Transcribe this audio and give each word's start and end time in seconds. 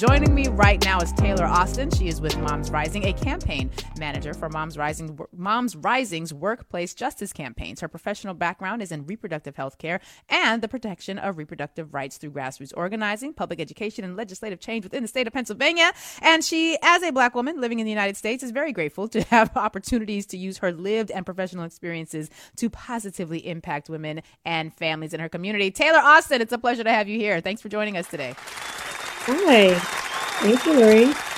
Joining 0.00 0.34
me 0.34 0.48
right 0.48 0.82
now 0.82 0.98
is 1.00 1.12
Taylor 1.12 1.44
Austin. 1.44 1.90
She 1.90 2.08
is 2.08 2.22
with 2.22 2.34
Moms 2.38 2.70
Rising, 2.70 3.04
a 3.04 3.12
campaign 3.12 3.70
manager 3.98 4.32
for 4.32 4.48
Moms 4.48 4.78
Rising 4.78 5.18
Moms 5.36 5.76
Rising's 5.76 6.32
workplace 6.32 6.94
justice 6.94 7.34
campaigns. 7.34 7.82
Her 7.82 7.88
professional 7.88 8.32
background 8.32 8.80
is 8.80 8.92
in 8.92 9.04
reproductive 9.04 9.56
health 9.56 9.76
care 9.76 10.00
and 10.30 10.62
the 10.62 10.68
protection 10.68 11.18
of 11.18 11.36
reproductive 11.36 11.92
rights 11.92 12.16
through 12.16 12.30
grassroots 12.30 12.72
organizing, 12.74 13.34
public 13.34 13.60
education, 13.60 14.02
and 14.02 14.16
legislative 14.16 14.58
change 14.58 14.84
within 14.84 15.02
the 15.02 15.08
state 15.08 15.26
of 15.26 15.34
Pennsylvania. 15.34 15.92
And 16.22 16.42
she, 16.42 16.78
as 16.82 17.02
a 17.02 17.10
black 17.12 17.34
woman 17.34 17.60
living 17.60 17.78
in 17.78 17.84
the 17.84 17.92
United 17.92 18.16
States, 18.16 18.42
is 18.42 18.52
very 18.52 18.72
grateful 18.72 19.06
to 19.08 19.20
have 19.24 19.54
opportunities 19.54 20.24
to 20.28 20.38
use 20.38 20.56
her 20.56 20.72
lived 20.72 21.10
and 21.10 21.26
professional 21.26 21.64
experiences 21.64 22.30
to 22.56 22.70
positively 22.70 23.46
impact 23.46 23.90
women 23.90 24.22
and 24.46 24.72
families 24.72 25.12
in 25.12 25.20
her 25.20 25.28
community. 25.28 25.70
Taylor 25.70 25.98
Austin, 25.98 26.40
it's 26.40 26.54
a 26.54 26.58
pleasure 26.58 26.84
to 26.84 26.90
have 26.90 27.06
you 27.06 27.18
here. 27.18 27.42
Thanks 27.42 27.60
for 27.60 27.68
joining 27.68 27.98
us 27.98 28.08
today. 28.08 28.34
Hi. 29.26 29.74
Thank 29.74 30.64
you, 30.64 30.72
Lurie. 30.72 31.30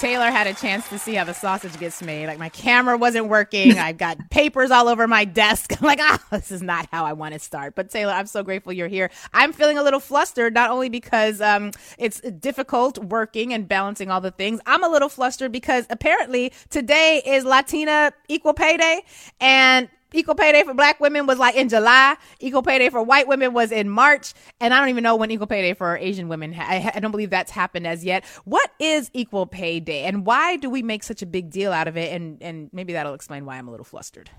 Taylor 0.00 0.30
had 0.30 0.46
a 0.46 0.54
chance 0.54 0.88
to 0.88 0.98
see 0.98 1.12
how 1.12 1.24
the 1.24 1.34
sausage 1.34 1.78
gets 1.78 2.00
made. 2.00 2.26
Like 2.26 2.38
my 2.38 2.48
camera 2.48 2.96
wasn't 2.96 3.28
working. 3.28 3.78
I've 3.78 3.98
got 3.98 4.30
papers 4.30 4.70
all 4.70 4.88
over 4.88 5.06
my 5.06 5.26
desk. 5.26 5.74
I'm 5.80 5.86
like, 5.86 5.98
ah, 6.00 6.18
this 6.30 6.50
is 6.50 6.62
not 6.62 6.88
how 6.90 7.04
I 7.04 7.12
want 7.12 7.34
to 7.34 7.38
start. 7.38 7.74
But 7.74 7.90
Taylor, 7.90 8.12
I'm 8.12 8.26
so 8.26 8.42
grateful 8.42 8.72
you're 8.72 8.88
here. 8.88 9.10
I'm 9.34 9.52
feeling 9.52 9.76
a 9.76 9.82
little 9.82 10.00
flustered, 10.00 10.54
not 10.54 10.70
only 10.70 10.88
because 10.88 11.42
um, 11.42 11.72
it's 11.98 12.20
difficult 12.22 12.96
working 12.96 13.52
and 13.52 13.68
balancing 13.68 14.10
all 14.10 14.22
the 14.22 14.30
things. 14.30 14.60
I'm 14.64 14.82
a 14.82 14.88
little 14.88 15.10
flustered 15.10 15.52
because 15.52 15.86
apparently 15.90 16.54
today 16.70 17.20
is 17.26 17.44
Latina 17.44 18.12
Equal 18.28 18.54
Pay 18.54 18.78
Day, 18.78 19.02
and 19.38 19.90
equal 20.12 20.34
pay 20.34 20.52
day 20.52 20.62
for 20.62 20.74
black 20.74 21.00
women 21.00 21.26
was 21.26 21.38
like 21.38 21.54
in 21.54 21.68
July. 21.68 22.16
Equal 22.40 22.62
pay 22.62 22.78
day 22.78 22.88
for 22.90 23.02
white 23.02 23.28
women 23.28 23.52
was 23.52 23.72
in 23.72 23.88
March. 23.88 24.34
And 24.60 24.74
I 24.74 24.80
don't 24.80 24.88
even 24.88 25.02
know 25.02 25.16
when 25.16 25.30
equal 25.30 25.46
pay 25.46 25.62
day 25.62 25.74
for 25.74 25.96
Asian 25.96 26.28
women, 26.28 26.54
I, 26.58 26.92
I, 26.94 27.00
don't 27.00 27.10
believe 27.10 27.30
that's 27.30 27.50
happened 27.50 27.86
as 27.86 28.04
yet. 28.04 28.24
What 28.44 28.70
is 28.78 29.10
equal 29.12 29.46
pay 29.46 29.80
day 29.80 30.04
and 30.04 30.26
why 30.26 30.56
do 30.56 30.70
we 30.70 30.82
make 30.82 31.02
such 31.02 31.22
a 31.22 31.26
big 31.26 31.50
deal 31.50 31.72
out 31.72 31.88
of 31.88 31.96
it? 31.96 32.12
And, 32.12 32.42
and 32.42 32.70
maybe 32.72 32.92
that'll 32.92 33.14
explain 33.14 33.44
why 33.44 33.56
I'm 33.56 33.68
a 33.68 33.70
little 33.70 33.84
flustered. 33.84 34.30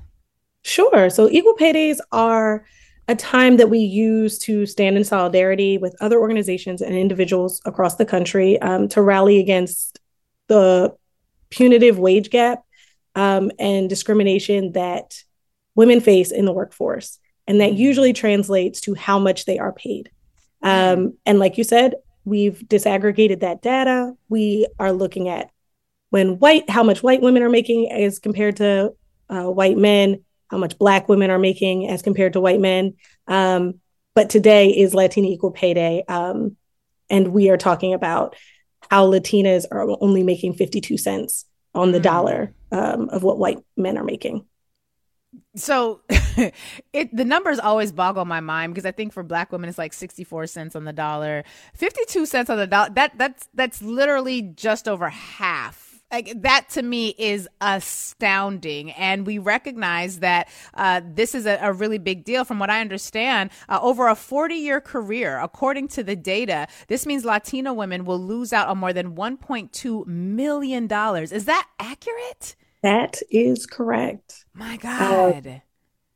Sure. 0.64 1.10
So 1.10 1.30
equal 1.30 1.54
pay 1.54 1.72
days 1.74 2.02
are 2.12 2.66
a 3.08 3.16
time 3.16 3.58
that 3.58 3.70
we 3.70 3.80
use 3.80 4.38
to 4.40 4.66
stand 4.66 4.96
in 4.96 5.04
solidarity 5.04 5.78
with 5.78 5.96
other 6.02 6.20
organizations 6.20 6.82
and 6.82 6.96
individuals 6.96 7.62
across 7.66 7.96
the 7.96 8.06
country 8.06 8.60
um, 8.62 8.88
to 8.90 9.02
rally 9.02 9.40
against 9.40 10.00
the 10.48 10.96
punitive 11.50 12.00
wage 12.00 12.30
gap 12.30 12.64
um, 13.16 13.52
and 13.60 13.90
discrimination 13.90 14.72
that 14.74 15.24
women 15.76 16.02
face 16.02 16.32
in 16.32 16.46
the 16.46 16.54
workforce. 16.54 17.20
And 17.48 17.62
that 17.62 17.74
usually 17.74 18.14
translates 18.14 18.82
to 18.82 18.94
how 18.94 19.20
much 19.20 19.46
they 19.46 19.60
are 19.60 19.74
paid. 19.74 20.12
Um, 20.62 21.18
and 21.26 21.40
like 21.40 21.58
you 21.58 21.64
said, 21.64 21.96
we've 22.24 22.60
disaggregated 22.60 23.40
that 23.40 23.62
data. 23.62 24.14
We 24.30 24.68
are 24.80 24.92
looking 24.92 25.28
at 25.28 25.50
when 26.12 26.40
white, 26.40 26.70
how 26.70 26.84
much 26.84 27.02
white 27.02 27.22
women 27.22 27.42
are 27.42 27.50
making 27.50 27.92
as 27.92 28.20
compared 28.20 28.58
to 28.58 28.94
uh, 29.30 29.46
white 29.46 29.78
men, 29.78 30.24
how 30.50 30.58
much 30.58 30.78
black 30.78 31.08
women 31.10 31.32
are 31.32 31.40
making 31.40 31.88
as 31.88 32.02
compared 32.02 32.34
to 32.34 32.42
white 32.42 32.60
men. 32.60 32.96
Um, 33.28 33.80
but 34.14 34.30
today 34.30 34.70
is 34.70 34.94
Latina 34.94 35.30
Equal 35.30 35.52
Pay 35.52 35.74
Day. 35.74 36.04
Um, 36.08 36.58
and 37.10 37.30
we 37.30 37.50
are 37.50 37.58
talking 37.58 37.94
about 37.94 38.36
how 38.90 39.10
Latinas 39.10 39.66
are 39.72 39.88
only 40.02 40.24
making 40.24 40.54
52 40.54 40.98
cents 40.98 41.46
on 41.74 41.92
the 41.92 42.00
mm. 42.00 42.04
dollar 42.04 42.54
um, 42.72 43.10
of 43.10 43.24
what 43.24 43.38
white 43.38 43.60
men 43.78 43.98
are 43.98 44.04
making 44.04 44.46
so 45.56 46.02
it 46.94 47.16
the 47.16 47.26
numbers 47.26 47.60
always 47.60 47.92
boggle 47.92 48.26
my 48.26 48.40
mind 48.40 48.74
because 48.74 48.86
I 48.86 48.92
think 48.92 49.14
for 49.14 49.24
black 49.24 49.52
women 49.52 49.70
it's 49.70 49.78
like 49.78 49.94
64 49.94 50.48
cents 50.48 50.76
on 50.76 50.86
the 50.86 50.94
dollar, 50.94 51.44
52 51.74 52.26
cents 52.26 52.50
on 52.50 52.58
the 52.58 52.68
dollar. 52.68 52.90
That 52.92 53.18
that's 53.18 53.48
that's 53.54 53.82
literally 53.82 54.42
just 54.42 54.88
over 54.88 55.10
half. 55.10 55.88
Like 56.12 56.42
that 56.42 56.68
to 56.72 56.82
me 56.82 57.16
is 57.18 57.48
astounding. 57.62 58.92
And 58.92 59.26
we 59.26 59.38
recognize 59.38 60.20
that 60.20 60.50
uh, 60.74 61.00
this 61.06 61.34
is 61.34 61.46
a, 61.46 61.58
a, 61.62 61.72
really 61.72 62.00
big 62.00 62.26
deal. 62.26 62.44
From 62.44 62.60
what 62.60 62.70
i 62.70 62.82
understand 62.82 63.52
uh, 63.70 63.80
over 63.82 64.10
a 64.10 64.16
40 64.16 64.56
year 64.56 64.82
career 64.82 65.40
according 65.40 65.88
to 65.90 66.04
the 66.04 66.16
data 66.18 66.68
this 66.88 67.06
means 67.06 67.24
latino 67.24 67.72
women 67.72 68.04
will 68.04 68.20
lose 68.20 68.52
out 68.52 68.68
on 68.68 68.78
more 68.78 68.92
than 68.92 69.16
1.2 69.16 70.06
million 70.06 70.88
dollars. 70.88 71.32
Is 71.32 71.46
that 71.46 71.68
accurate 71.80 72.56
that 72.84 73.22
is 73.30 73.66
correct. 73.66 74.46
My 74.54 74.78
God. 74.78 75.48
Uh, 75.48 75.60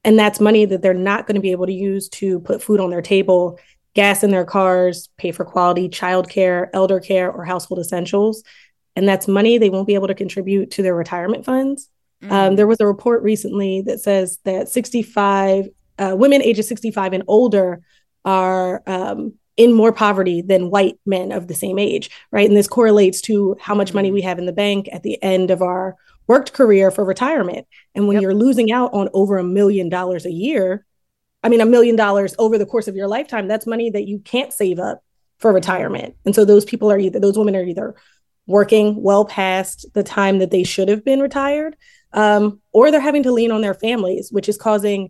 and 0.03 0.19
that's 0.19 0.39
money 0.39 0.65
that 0.65 0.81
they're 0.81 0.93
not 0.93 1.25
going 1.25 1.35
to 1.35 1.41
be 1.41 1.51
able 1.51 1.65
to 1.65 1.73
use 1.73 2.09
to 2.09 2.39
put 2.41 2.61
food 2.61 2.79
on 2.79 2.91
their 2.91 3.01
table, 3.01 3.59
gas 3.95 4.23
in 4.23 4.31
their 4.31 4.45
cars, 4.45 5.09
pay 5.17 5.31
for 5.31 5.43
quality 5.43 5.89
childcare, 5.89 6.69
elder 6.73 6.99
care, 6.99 7.31
or 7.31 7.43
household 7.43 7.79
essentials. 7.79 8.43
And 8.95 9.07
that's 9.07 9.27
money 9.27 9.57
they 9.57 9.69
won't 9.69 9.87
be 9.87 9.95
able 9.95 10.07
to 10.07 10.15
contribute 10.15 10.71
to 10.71 10.83
their 10.83 10.95
retirement 10.95 11.43
funds. 11.43 11.89
Mm-hmm. 12.21 12.33
Um, 12.33 12.55
there 12.55 12.67
was 12.67 12.79
a 12.79 12.87
report 12.87 13.23
recently 13.23 13.81
that 13.81 13.99
says 13.99 14.39
that 14.45 14.69
65 14.69 15.69
uh, 15.97 16.15
women 16.17 16.41
ages 16.41 16.67
65 16.67 17.13
and 17.13 17.23
older 17.27 17.81
are 18.23 18.83
um, 18.85 19.33
in 19.57 19.73
more 19.73 19.91
poverty 19.91 20.41
than 20.41 20.69
white 20.69 20.99
men 21.05 21.31
of 21.31 21.47
the 21.47 21.55
same 21.55 21.79
age, 21.79 22.09
right? 22.31 22.47
And 22.47 22.57
this 22.57 22.67
correlates 22.67 23.21
to 23.21 23.55
how 23.59 23.75
much 23.75 23.93
money 23.93 24.09
mm-hmm. 24.09 24.15
we 24.15 24.21
have 24.21 24.39
in 24.39 24.45
the 24.45 24.53
bank 24.53 24.89
at 24.91 25.03
the 25.03 25.21
end 25.23 25.51
of 25.51 25.61
our 25.61 25.95
worked 26.27 26.53
career 26.53 26.91
for 26.91 27.05
retirement. 27.05 27.67
And 27.93 28.07
when 28.07 28.15
yep. 28.15 28.21
you're 28.23 28.33
losing 28.33 28.71
out 28.71 28.93
on 28.93 29.09
over 29.13 29.37
a 29.37 29.43
million 29.43 29.89
dollars 29.89 30.25
a 30.25 30.31
year, 30.31 30.85
I 31.43 31.49
mean, 31.49 31.61
a 31.61 31.65
million 31.65 31.95
dollars 31.95 32.35
over 32.39 32.57
the 32.57 32.65
course 32.65 32.87
of 32.87 32.95
your 32.95 33.07
lifetime, 33.07 33.47
that's 33.47 33.67
money 33.67 33.89
that 33.91 34.07
you 34.07 34.19
can't 34.19 34.51
save 34.51 34.79
up 34.79 35.03
for 35.37 35.53
retirement. 35.53 36.15
And 36.25 36.33
so 36.33 36.45
those 36.45 36.65
people 36.65 36.91
are 36.91 36.97
either, 36.97 37.19
those 37.19 37.37
women 37.37 37.55
are 37.55 37.63
either 37.63 37.95
working 38.47 39.01
well 39.01 39.25
past 39.25 39.85
the 39.93 40.03
time 40.03 40.39
that 40.39 40.51
they 40.51 40.63
should 40.63 40.89
have 40.89 41.03
been 41.03 41.19
retired, 41.19 41.75
um, 42.13 42.61
or 42.71 42.89
they're 42.89 42.99
having 42.99 43.23
to 43.23 43.31
lean 43.31 43.51
on 43.51 43.61
their 43.61 43.73
families, 43.73 44.31
which 44.31 44.49
is 44.49 44.57
causing 44.57 45.09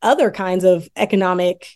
other 0.00 0.30
kinds 0.30 0.64
of 0.64 0.88
economic 0.96 1.66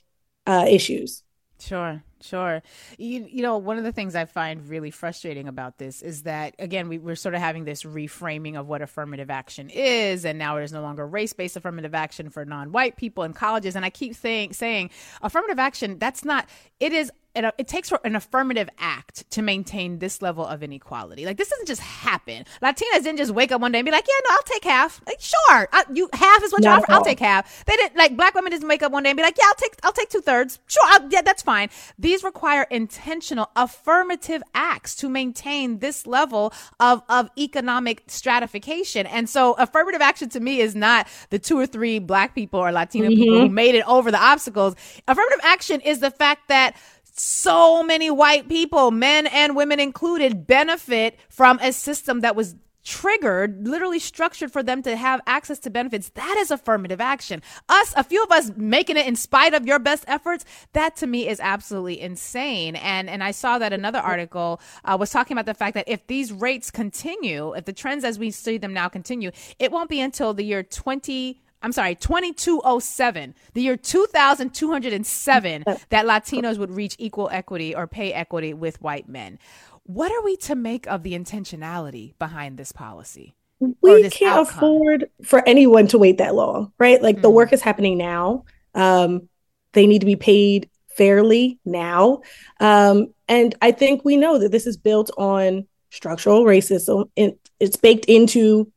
uh, 0.47 0.65
issues. 0.69 1.22
Sure. 1.59 2.03
Sure. 2.22 2.62
You, 2.99 3.27
you 3.28 3.43
know, 3.43 3.59
one 3.59 3.78
of 3.78 3.84
the 3.84 3.93
things 3.93 4.15
I 4.15 4.25
find 4.25 4.69
really 4.69 4.91
frustrating 4.91 5.49
about 5.49 5.78
this 5.78 6.03
is 6.03 6.22
that, 6.22 6.55
again, 6.59 6.88
we, 6.88 6.99
we're 6.99 7.16
sort 7.16 7.34
of 7.34 7.41
having 7.41 7.65
this 7.65 7.83
reframing 7.83 8.59
of 8.59 8.66
what 8.69 8.83
affirmative 8.83 9.31
action 9.31 9.71
is. 9.71 10.25
And 10.25 10.38
now 10.38 10.56
it 10.56 10.65
is 10.65 10.72
no 10.72 10.82
longer 10.82 11.06
race 11.06 11.32
based 11.32 11.56
affirmative 11.56 11.94
action 11.94 12.31
for 12.31 12.44
non 12.44 12.72
white 12.72 12.97
people 12.97 13.25
in 13.25 13.32
colleges. 13.32 13.77
And 13.77 13.84
I 13.84 13.91
keep 13.91 14.15
saying, 14.15 14.53
saying 14.53 14.91
affirmative 15.21 15.59
action, 15.59 15.99
that's 15.99 16.25
not, 16.25 16.49
it 16.81 16.93
is 16.93 17.11
it, 17.34 17.54
it 17.59 17.69
takes 17.69 17.93
an 18.04 18.16
affirmative 18.16 18.69
act 18.78 19.28
to 19.31 19.43
maintain 19.43 19.98
this 19.98 20.20
level 20.20 20.47
of 20.47 20.62
inequality. 20.62 21.25
Like 21.25 21.37
this 21.37 21.48
doesn't 21.48 21.66
just 21.66 21.81
happen. 21.81 22.44
Latinas 22.62 23.03
didn't 23.03 23.16
just 23.16 23.32
wake 23.32 23.53
up 23.53 23.60
one 23.60 23.72
day 23.72 23.78
and 23.78 23.87
be 23.87 23.93
like, 23.93 24.06
"Yeah, 24.06 24.28
no, 24.28 24.34
I'll 24.34 24.43
take 24.43 24.65
half." 24.65 25.00
Like, 25.06 25.20
sure, 25.20 25.69
I, 25.72 25.84
you 25.93 26.09
half 26.12 26.43
is 26.43 26.53
what 26.53 26.62
you 26.62 26.70
offer. 26.70 26.87
I'll 26.88 27.04
take 27.04 27.20
half. 27.20 27.65
They 27.65 27.76
didn't 27.76 27.97
like 27.97 28.16
black 28.16 28.34
women 28.34 28.50
didn't 28.50 28.69
wake 28.69 28.82
up 28.82 28.93
one 28.93 29.03
day 29.03 29.10
and 29.10 29.16
be 29.16 29.22
like, 29.22 29.38
"Yeah, 29.38 29.47
I'll 29.47 29.54
take 29.54 29.76
I'll 29.82 29.93
take 29.93 30.10
two 30.10 30.20
thirds." 30.20 30.59
Sure, 30.66 30.84
I'll, 30.87 31.09
yeah, 31.10 31.22
that's 31.22 31.43
fine. 31.43 31.70
These 31.98 32.22
require 32.22 32.66
intentional 32.70 33.50
affirmative 33.56 34.43
acts 34.54 34.94
to 34.97 35.09
maintain 35.09 35.78
this 35.78 36.06
level 36.06 36.53
of 36.81 37.03
of 37.09 37.31
economic 37.38 38.04
stratification. 38.09 39.06
And 39.06 39.28
so, 39.28 39.54
affirmative 39.54 40.03
action 40.03 40.28
to 40.31 40.41
me 40.41 40.60
is 40.60 40.75
not 40.75 41.09
the 41.31 41.38
two 41.38 41.59
or 41.59 41.66
three 41.66 41.99
black 41.99 42.34
people 42.34 42.60
or 42.60 42.72
Latino 42.72 43.09
mm-hmm. 43.09 43.22
people 43.22 43.41
who 43.41 43.49
made 43.49 43.75
it 43.75 43.87
over 43.88 44.10
the 44.10 44.22
obstacles. 44.22 44.75
Affirmative 45.09 45.41
action 45.43 45.81
is 45.81 46.00
the 46.00 46.10
fact 46.10 46.49
that 46.49 46.76
so 47.12 47.82
many 47.82 48.11
white 48.11 48.49
people, 48.49 48.91
men 48.91 49.26
and 49.26 49.56
women 49.56 49.81
included, 49.81 50.47
benefit 50.47 51.19
from 51.29 51.59
a 51.61 51.73
system 51.73 52.20
that 52.20 52.37
was 52.37 52.55
triggered, 52.85 53.67
literally 53.67 53.99
structured 53.99 54.53
for 54.53 54.62
them 54.62 54.82
to 54.82 54.97
have 54.97 55.20
access 55.26 55.59
to 55.61 55.70
benefits. 55.70 56.11
That 56.11 56.37
is 56.38 56.50
affirmative 56.50 57.00
action. 57.00 57.43
Us, 57.69 57.94
a 57.97 58.05
few 58.05 58.23
of 58.23 58.31
us 58.32 58.50
making 58.56 58.97
it 58.97 59.06
in 59.06 59.17
spite 59.17 59.55
of 59.55 59.67
your 59.67 59.79
best 59.79 60.05
efforts, 60.09 60.44
that 60.73 60.97
to 60.97 61.06
me 61.06 61.29
is 61.29 61.38
absolutely 61.41 62.00
insane. 62.00 62.76
And 62.76 63.09
and 63.09 63.23
I 63.23 63.31
saw 63.31 63.58
that 63.58 63.73
another 63.73 64.00
article 64.00 64.61
uh, 64.85 64.97
was 64.99 65.11
talking 65.11 65.37
about 65.37 65.47
the 65.47 65.55
fact 65.55 65.75
that 65.75 65.88
if 65.88 66.06
these 66.06 66.32
rates 66.32 66.70
continue, 66.70 67.55
if 67.55 67.65
the 67.65 67.73
trends 67.73 68.05
as 68.05 68.19
we 68.19 68.31
see 68.31 68.58
them 68.58 68.73
now 68.73 68.88
continue, 68.88 69.31
it 69.58 69.70
won't 69.70 69.88
be 69.88 70.00
until 70.00 70.35
the 70.35 70.44
year 70.44 70.62
20 70.62 71.41
I'm 71.62 71.73
sorry, 71.73 71.94
2207, 71.94 73.35
the 73.55 73.62
year 73.62 73.76
2207, 73.76 75.64
that 75.91 76.06
Latinos 76.06 76.59
would 76.59 76.70
reach 76.70 76.97
equal 76.99 77.29
equity 77.31 77.75
or 77.75 77.87
pay 77.87 78.12
equity 78.12 78.53
with 78.53 78.81
white 78.82 79.09
men. 79.09 79.38
What 79.85 80.12
are 80.12 80.23
we 80.23 80.37
to 80.38 80.55
make 80.55 80.87
of 80.87 81.03
the 81.03 81.12
intentionality 81.12 82.17
behind 82.19 82.59
this 82.59 82.73
policy? 82.73 83.35
We 83.81 84.09
can't 84.11 84.41
outcome? 84.41 84.56
afford 84.56 85.11
for 85.25 85.47
anyone 85.47 85.87
to 85.88 85.99
wait 85.99 86.19
that 86.19 86.35
long, 86.35 86.73
right? 86.79 87.00
Like 87.00 87.19
mm. 87.19 87.23
the 87.23 87.31
work 87.31 87.53
is 87.53 87.61
happening 87.61 87.97
now. 87.97 88.44
Um, 88.75 89.29
they 89.73 89.87
need 89.87 90.00
to 90.00 90.06
be 90.06 90.17
paid 90.17 90.69
fairly 90.88 91.58
now. 91.65 92.23
Um, 92.61 93.15
and 93.29 93.55
I 93.62 93.70
think 93.70 94.05
we 94.05 94.17
know 94.17 94.38
that 94.38 94.50
this 94.50 94.67
is 94.67 94.76
built 94.76 95.11
on 95.17 95.67
structural 95.91 96.44
racism. 96.44 97.08
It, 97.17 97.38
it's 97.61 97.76
baked 97.76 98.06
into 98.06 98.70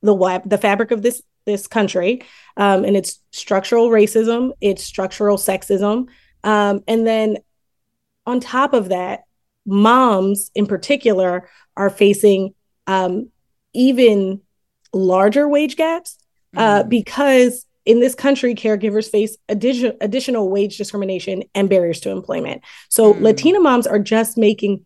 the 0.00 0.42
the 0.46 0.58
fabric 0.58 0.90
of 0.90 1.02
this 1.02 1.22
this 1.44 1.66
country, 1.66 2.22
um, 2.56 2.84
and 2.84 2.96
it's 2.96 3.20
structural 3.30 3.88
racism, 3.90 4.52
it's 4.60 4.84
structural 4.84 5.36
sexism, 5.36 6.08
um, 6.44 6.82
and 6.86 7.06
then 7.06 7.38
on 8.26 8.40
top 8.40 8.72
of 8.72 8.90
that, 8.90 9.24
moms 9.66 10.50
in 10.54 10.66
particular 10.66 11.48
are 11.76 11.90
facing 11.90 12.54
um, 12.86 13.30
even 13.72 14.40
larger 14.92 15.48
wage 15.48 15.76
gaps 15.76 16.18
uh, 16.56 16.82
mm. 16.82 16.88
because 16.88 17.64
in 17.84 18.00
this 18.00 18.14
country, 18.14 18.54
caregivers 18.54 19.10
face 19.10 19.36
addition, 19.48 19.96
additional 20.00 20.48
wage 20.50 20.76
discrimination 20.76 21.42
and 21.54 21.68
barriers 21.68 22.00
to 22.00 22.10
employment. 22.10 22.62
So, 22.88 23.14
mm. 23.14 23.20
Latina 23.20 23.60
moms 23.60 23.86
are 23.86 23.98
just 23.98 24.38
making 24.38 24.84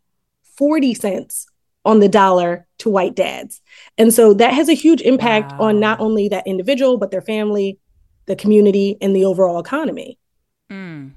40 0.56 0.94
cents 0.94 1.46
on 1.86 2.00
the 2.00 2.08
dollar 2.08 2.66
to 2.78 2.90
white 2.90 3.14
dads. 3.14 3.62
And 3.96 4.12
so 4.12 4.34
that 4.34 4.52
has 4.52 4.68
a 4.68 4.74
huge 4.74 5.00
impact 5.02 5.52
wow. 5.52 5.68
on 5.68 5.80
not 5.80 6.00
only 6.00 6.28
that 6.28 6.46
individual, 6.46 6.98
but 6.98 7.10
their 7.10 7.22
family, 7.22 7.78
the 8.26 8.36
community, 8.36 8.98
and 9.00 9.14
the 9.14 9.24
overall 9.24 9.58
economy. 9.58 10.18
Mm. 10.70 11.12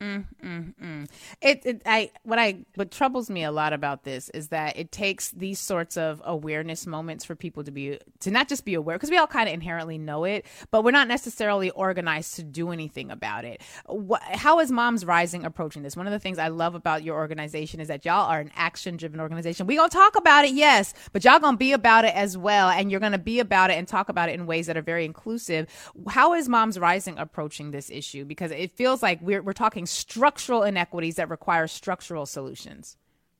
Mm, 0.00 0.24
mm, 0.44 0.74
mm. 0.74 1.08
It, 1.40 1.62
it, 1.64 1.82
I, 1.86 2.10
what 2.24 2.38
I, 2.38 2.66
what 2.74 2.90
troubles 2.90 3.30
me 3.30 3.44
a 3.44 3.52
lot 3.52 3.72
about 3.72 4.02
this 4.04 4.28
is 4.30 4.48
that 4.48 4.76
it 4.76 4.92
takes 4.92 5.30
these 5.30 5.58
sorts 5.58 5.96
of 5.96 6.20
awareness 6.24 6.86
moments 6.86 7.24
for 7.24 7.34
people 7.34 7.64
to 7.64 7.70
be, 7.70 7.98
to 8.20 8.30
not 8.30 8.48
just 8.48 8.64
be 8.64 8.74
aware, 8.74 8.96
because 8.96 9.10
we 9.10 9.16
all 9.16 9.28
kind 9.28 9.48
of 9.48 9.54
inherently 9.54 9.96
know 9.96 10.24
it, 10.24 10.44
but 10.70 10.82
we're 10.84 10.90
not 10.90 11.08
necessarily 11.08 11.70
organized 11.70 12.34
to 12.36 12.42
do 12.42 12.70
anything 12.70 13.10
about 13.10 13.44
it. 13.44 13.62
What, 13.86 14.20
how 14.22 14.58
is 14.58 14.70
Moms 14.70 15.06
Rising 15.06 15.44
approaching 15.44 15.82
this? 15.82 15.96
One 15.96 16.06
of 16.06 16.12
the 16.12 16.18
things 16.18 16.38
I 16.38 16.48
love 16.48 16.74
about 16.74 17.04
your 17.04 17.16
organization 17.16 17.80
is 17.80 17.88
that 17.88 18.04
y'all 18.04 18.28
are 18.28 18.40
an 18.40 18.50
action 18.56 18.96
driven 18.96 19.20
organization. 19.20 19.66
We 19.66 19.76
gonna 19.76 19.88
talk 19.88 20.16
about 20.16 20.44
it, 20.44 20.54
yes, 20.54 20.92
but 21.12 21.24
y'all 21.24 21.38
gonna 21.38 21.56
be 21.56 21.72
about 21.72 22.04
it 22.04 22.14
as 22.14 22.36
well, 22.36 22.68
and 22.68 22.90
you're 22.90 23.00
gonna 23.00 23.16
be 23.16 23.38
about 23.38 23.70
it 23.70 23.74
and 23.74 23.86
talk 23.88 24.08
about 24.08 24.28
it 24.28 24.32
in 24.32 24.44
ways 24.44 24.66
that 24.66 24.76
are 24.76 24.82
very 24.82 25.04
inclusive. 25.04 25.66
How 26.08 26.34
is 26.34 26.48
Moms 26.48 26.78
Rising 26.78 27.16
approaching 27.16 27.70
this 27.70 27.90
issue? 27.90 28.24
Because 28.24 28.50
it 28.50 28.72
feels 28.72 29.02
like 29.02 29.20
we're 29.22 29.40
we're 29.40 29.52
talking 29.52 29.86
structural 29.94 30.62
inequities 30.62 31.16
that 31.16 31.30
require 31.30 31.66
structural 31.66 32.26
solutions. 32.26 32.96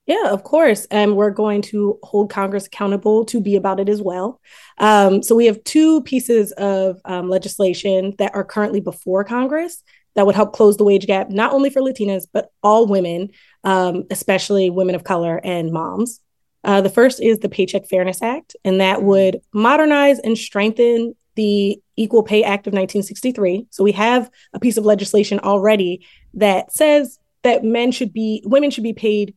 Yeah, 0.07 0.31
of 0.31 0.45
course. 0.45 0.87
And 0.91 1.17
we're 1.17 1.31
going 1.31 1.63
to 1.63 1.99
hold 2.03 2.31
Congress 2.31 2.67
accountable 2.67 3.25
to 3.27 3.41
be 3.41 3.57
about 3.57 3.81
it 3.81 3.89
as 3.89 4.03
well. 4.03 4.41
Um, 4.79 5.23
so 5.23 5.35
we 5.35 5.47
have 5.47 5.65
two 5.65 6.03
pieces 6.03 6.53
of 6.53 7.01
um, 7.07 7.31
legislation 7.31 8.15
that 8.19 8.35
are 8.35 8.45
currently 8.45 8.81
before 8.81 9.25
Congress 9.25 9.83
that 10.15 10.27
would 10.27 10.35
help 10.35 10.53
close 10.53 10.77
the 10.77 10.85
wage 10.85 11.07
gap, 11.07 11.31
not 11.31 11.53
only 11.53 11.71
for 11.71 11.81
Latinas, 11.81 12.27
but 12.31 12.53
all 12.63 12.87
women, 12.87 13.31
um, 13.65 14.05
especially 14.11 14.71
women 14.71 14.95
of 14.95 15.05
color 15.05 15.41
and 15.43 15.73
moms. 15.73 16.21
Uh, 16.63 16.81
the 16.81 16.91
first 16.91 17.21
is 17.21 17.39
the 17.39 17.49
Paycheck 17.49 17.89
Fairness 17.89 18.23
Act, 18.23 18.57
and 18.65 18.81
that 18.81 18.99
mm-hmm. 18.99 19.07
would 19.07 19.41
modernize 19.53 20.19
and 20.19 20.37
strengthen 20.37 21.15
the 21.35 21.81
Equal 21.97 22.23
Pay 22.23 22.43
Act 22.43 22.67
of 22.67 22.73
1963. 22.73 23.67
So 23.71 23.85
we 23.85 23.93
have 23.93 24.31
a 24.53 24.61
piece 24.61 24.77
of 24.77 24.85
legislation 24.85 25.41
already 25.41 26.07
that 26.35 26.73
says 26.73 27.19
that 27.43 27.65
men 27.65 27.93
should 27.93 28.13
be 28.13 28.43
women 28.45 28.71
should 28.71 28.85
be 28.85 28.93
paid 28.93 29.35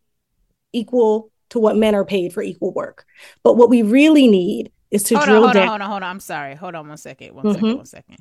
equal 0.73 1.31
to 1.49 1.59
what 1.59 1.77
men 1.77 1.95
are 1.95 2.05
paid 2.05 2.33
for 2.33 2.41
equal 2.41 2.73
work. 2.73 3.05
But 3.43 3.55
what 3.55 3.69
we 3.69 3.81
really 3.81 4.27
need 4.27 4.71
is 4.91 5.03
to 5.03 5.15
hold 5.15 5.27
drill 5.27 5.37
on, 5.37 5.43
hold 5.43 5.53
down. 5.53 5.63
On, 5.63 5.69
hold 5.69 5.81
on, 5.81 5.89
hold 5.89 6.03
on. 6.03 6.09
I'm 6.09 6.19
sorry. 6.19 6.55
Hold 6.55 6.75
on 6.75 6.87
one 6.87 6.97
second. 6.97 7.33
One 7.33 7.45
mm-hmm. 7.45 7.53
second, 7.53 7.77
One 7.77 7.85
second. 7.85 8.17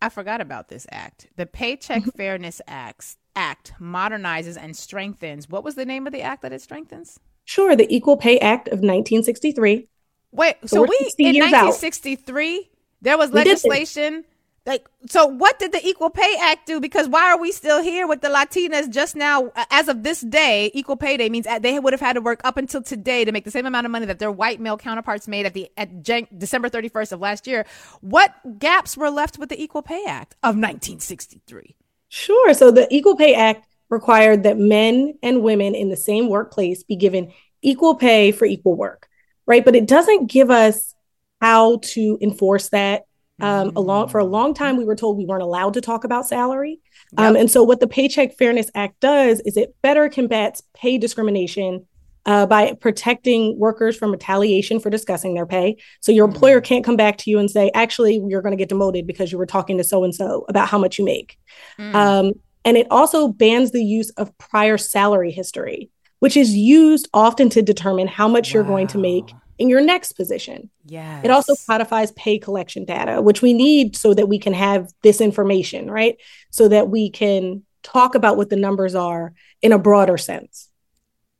I 0.00 0.08
forgot 0.08 0.40
about 0.40 0.68
this 0.68 0.86
act. 0.90 1.28
The 1.36 1.46
Paycheck 1.46 2.02
mm-hmm. 2.02 2.10
Fairness 2.10 2.60
Act 2.66 3.16
Act 3.34 3.74
modernizes 3.80 4.56
and 4.60 4.76
strengthens. 4.76 5.48
What 5.48 5.64
was 5.64 5.74
the 5.74 5.84
name 5.84 6.06
of 6.06 6.12
the 6.12 6.22
act 6.22 6.42
that 6.42 6.52
it 6.52 6.62
strengthens? 6.62 7.20
Sure, 7.44 7.76
the 7.76 7.86
Equal 7.94 8.16
Pay 8.16 8.38
Act 8.38 8.68
of 8.68 8.80
1963. 8.80 9.88
Wait, 10.32 10.56
so, 10.62 10.66
so 10.66 10.82
we 10.82 10.96
in 11.18 11.36
1963 11.36 12.56
out. 12.56 12.64
there 13.00 13.16
was 13.16 13.30
legislation 13.30 14.24
like, 14.66 14.88
so 15.08 15.26
what 15.26 15.58
did 15.60 15.70
the 15.70 15.86
Equal 15.86 16.10
Pay 16.10 16.36
Act 16.40 16.66
do? 16.66 16.80
Because 16.80 17.08
why 17.08 17.32
are 17.32 17.38
we 17.38 17.52
still 17.52 17.82
here 17.82 18.06
with 18.06 18.20
the 18.20 18.28
Latinas 18.28 18.90
just 18.90 19.14
now? 19.14 19.46
Uh, 19.54 19.64
as 19.70 19.86
of 19.86 20.02
this 20.02 20.20
day, 20.20 20.72
Equal 20.74 20.96
Pay 20.96 21.16
Day 21.16 21.28
means 21.28 21.46
uh, 21.46 21.60
they 21.60 21.78
would 21.78 21.92
have 21.92 22.00
had 22.00 22.14
to 22.14 22.20
work 22.20 22.40
up 22.42 22.56
until 22.56 22.82
today 22.82 23.24
to 23.24 23.30
make 23.30 23.44
the 23.44 23.50
same 23.50 23.64
amount 23.64 23.86
of 23.86 23.92
money 23.92 24.06
that 24.06 24.18
their 24.18 24.32
white 24.32 24.60
male 24.60 24.76
counterparts 24.76 25.28
made 25.28 25.46
at 25.46 25.54
the 25.54 25.70
at 25.76 26.02
Jan- 26.02 26.26
December 26.36 26.68
31st 26.68 27.12
of 27.12 27.20
last 27.20 27.46
year. 27.46 27.64
What 28.00 28.58
gaps 28.58 28.96
were 28.96 29.10
left 29.10 29.38
with 29.38 29.50
the 29.50 29.62
Equal 29.62 29.82
Pay 29.82 30.04
Act 30.04 30.34
of 30.42 30.56
1963? 30.56 31.76
Sure. 32.08 32.52
So 32.52 32.72
the 32.72 32.88
Equal 32.90 33.16
Pay 33.16 33.34
Act 33.34 33.66
required 33.88 34.42
that 34.42 34.58
men 34.58 35.14
and 35.22 35.42
women 35.42 35.76
in 35.76 35.90
the 35.90 35.96
same 35.96 36.28
workplace 36.28 36.82
be 36.82 36.96
given 36.96 37.32
equal 37.62 37.94
pay 37.94 38.32
for 38.32 38.46
equal 38.46 38.74
work, 38.74 39.08
right? 39.46 39.64
But 39.64 39.76
it 39.76 39.86
doesn't 39.86 40.26
give 40.26 40.50
us 40.50 40.94
how 41.40 41.78
to 41.82 42.18
enforce 42.20 42.70
that 42.70 43.06
um, 43.40 43.72
along 43.76 44.08
for 44.08 44.18
a 44.18 44.24
long 44.24 44.54
time, 44.54 44.76
we 44.76 44.84
were 44.84 44.96
told 44.96 45.18
we 45.18 45.26
weren't 45.26 45.42
allowed 45.42 45.74
to 45.74 45.80
talk 45.80 46.04
about 46.04 46.26
salary. 46.26 46.80
Um, 47.18 47.34
yep. 47.34 47.42
and 47.42 47.50
so, 47.50 47.62
what 47.62 47.80
the 47.80 47.86
Paycheck 47.86 48.36
Fairness 48.38 48.70
Act 48.74 48.98
does 49.00 49.40
is 49.40 49.56
it 49.56 49.74
better 49.82 50.08
combats 50.08 50.62
pay 50.74 50.96
discrimination 50.96 51.86
uh, 52.24 52.46
by 52.46 52.72
protecting 52.80 53.58
workers 53.58 53.96
from 53.96 54.10
retaliation 54.10 54.80
for 54.80 54.88
discussing 54.88 55.34
their 55.34 55.46
pay. 55.46 55.76
So, 56.00 56.12
your 56.12 56.26
employer 56.26 56.60
mm. 56.60 56.64
can't 56.64 56.84
come 56.84 56.96
back 56.96 57.18
to 57.18 57.30
you 57.30 57.38
and 57.38 57.50
say, 57.50 57.70
actually, 57.74 58.22
you're 58.26 58.42
going 58.42 58.56
to 58.56 58.56
get 58.56 58.70
demoted 58.70 59.06
because 59.06 59.30
you 59.30 59.38
were 59.38 59.46
talking 59.46 59.76
to 59.76 59.84
so 59.84 60.02
and 60.02 60.14
so 60.14 60.46
about 60.48 60.68
how 60.68 60.78
much 60.78 60.98
you 60.98 61.04
make. 61.04 61.38
Mm. 61.78 61.94
Um, 61.94 62.32
and 62.64 62.76
it 62.76 62.86
also 62.90 63.28
bans 63.28 63.70
the 63.70 63.84
use 63.84 64.10
of 64.10 64.36
prior 64.38 64.78
salary 64.78 65.30
history, 65.30 65.90
which 66.20 66.38
is 66.38 66.56
used 66.56 67.08
often 67.12 67.50
to 67.50 67.60
determine 67.60 68.08
how 68.08 68.28
much 68.28 68.48
wow. 68.48 68.54
you're 68.54 68.64
going 68.64 68.86
to 68.88 68.98
make 68.98 69.30
in 69.58 69.68
your 69.68 69.80
next 69.80 70.12
position. 70.12 70.70
Yeah. 70.84 71.20
It 71.24 71.30
also 71.30 71.54
codifies 71.66 72.12
pay 72.12 72.38
collection 72.38 72.84
data, 72.84 73.22
which 73.22 73.42
we 73.42 73.52
need 73.52 73.96
so 73.96 74.14
that 74.14 74.28
we 74.28 74.38
can 74.38 74.52
have 74.52 74.92
this 75.02 75.20
information, 75.20 75.90
right? 75.90 76.16
So 76.50 76.68
that 76.68 76.88
we 76.88 77.10
can 77.10 77.62
talk 77.82 78.14
about 78.14 78.36
what 78.36 78.50
the 78.50 78.56
numbers 78.56 78.94
are 78.94 79.32
in 79.62 79.72
a 79.72 79.78
broader 79.78 80.18
sense. 80.18 80.68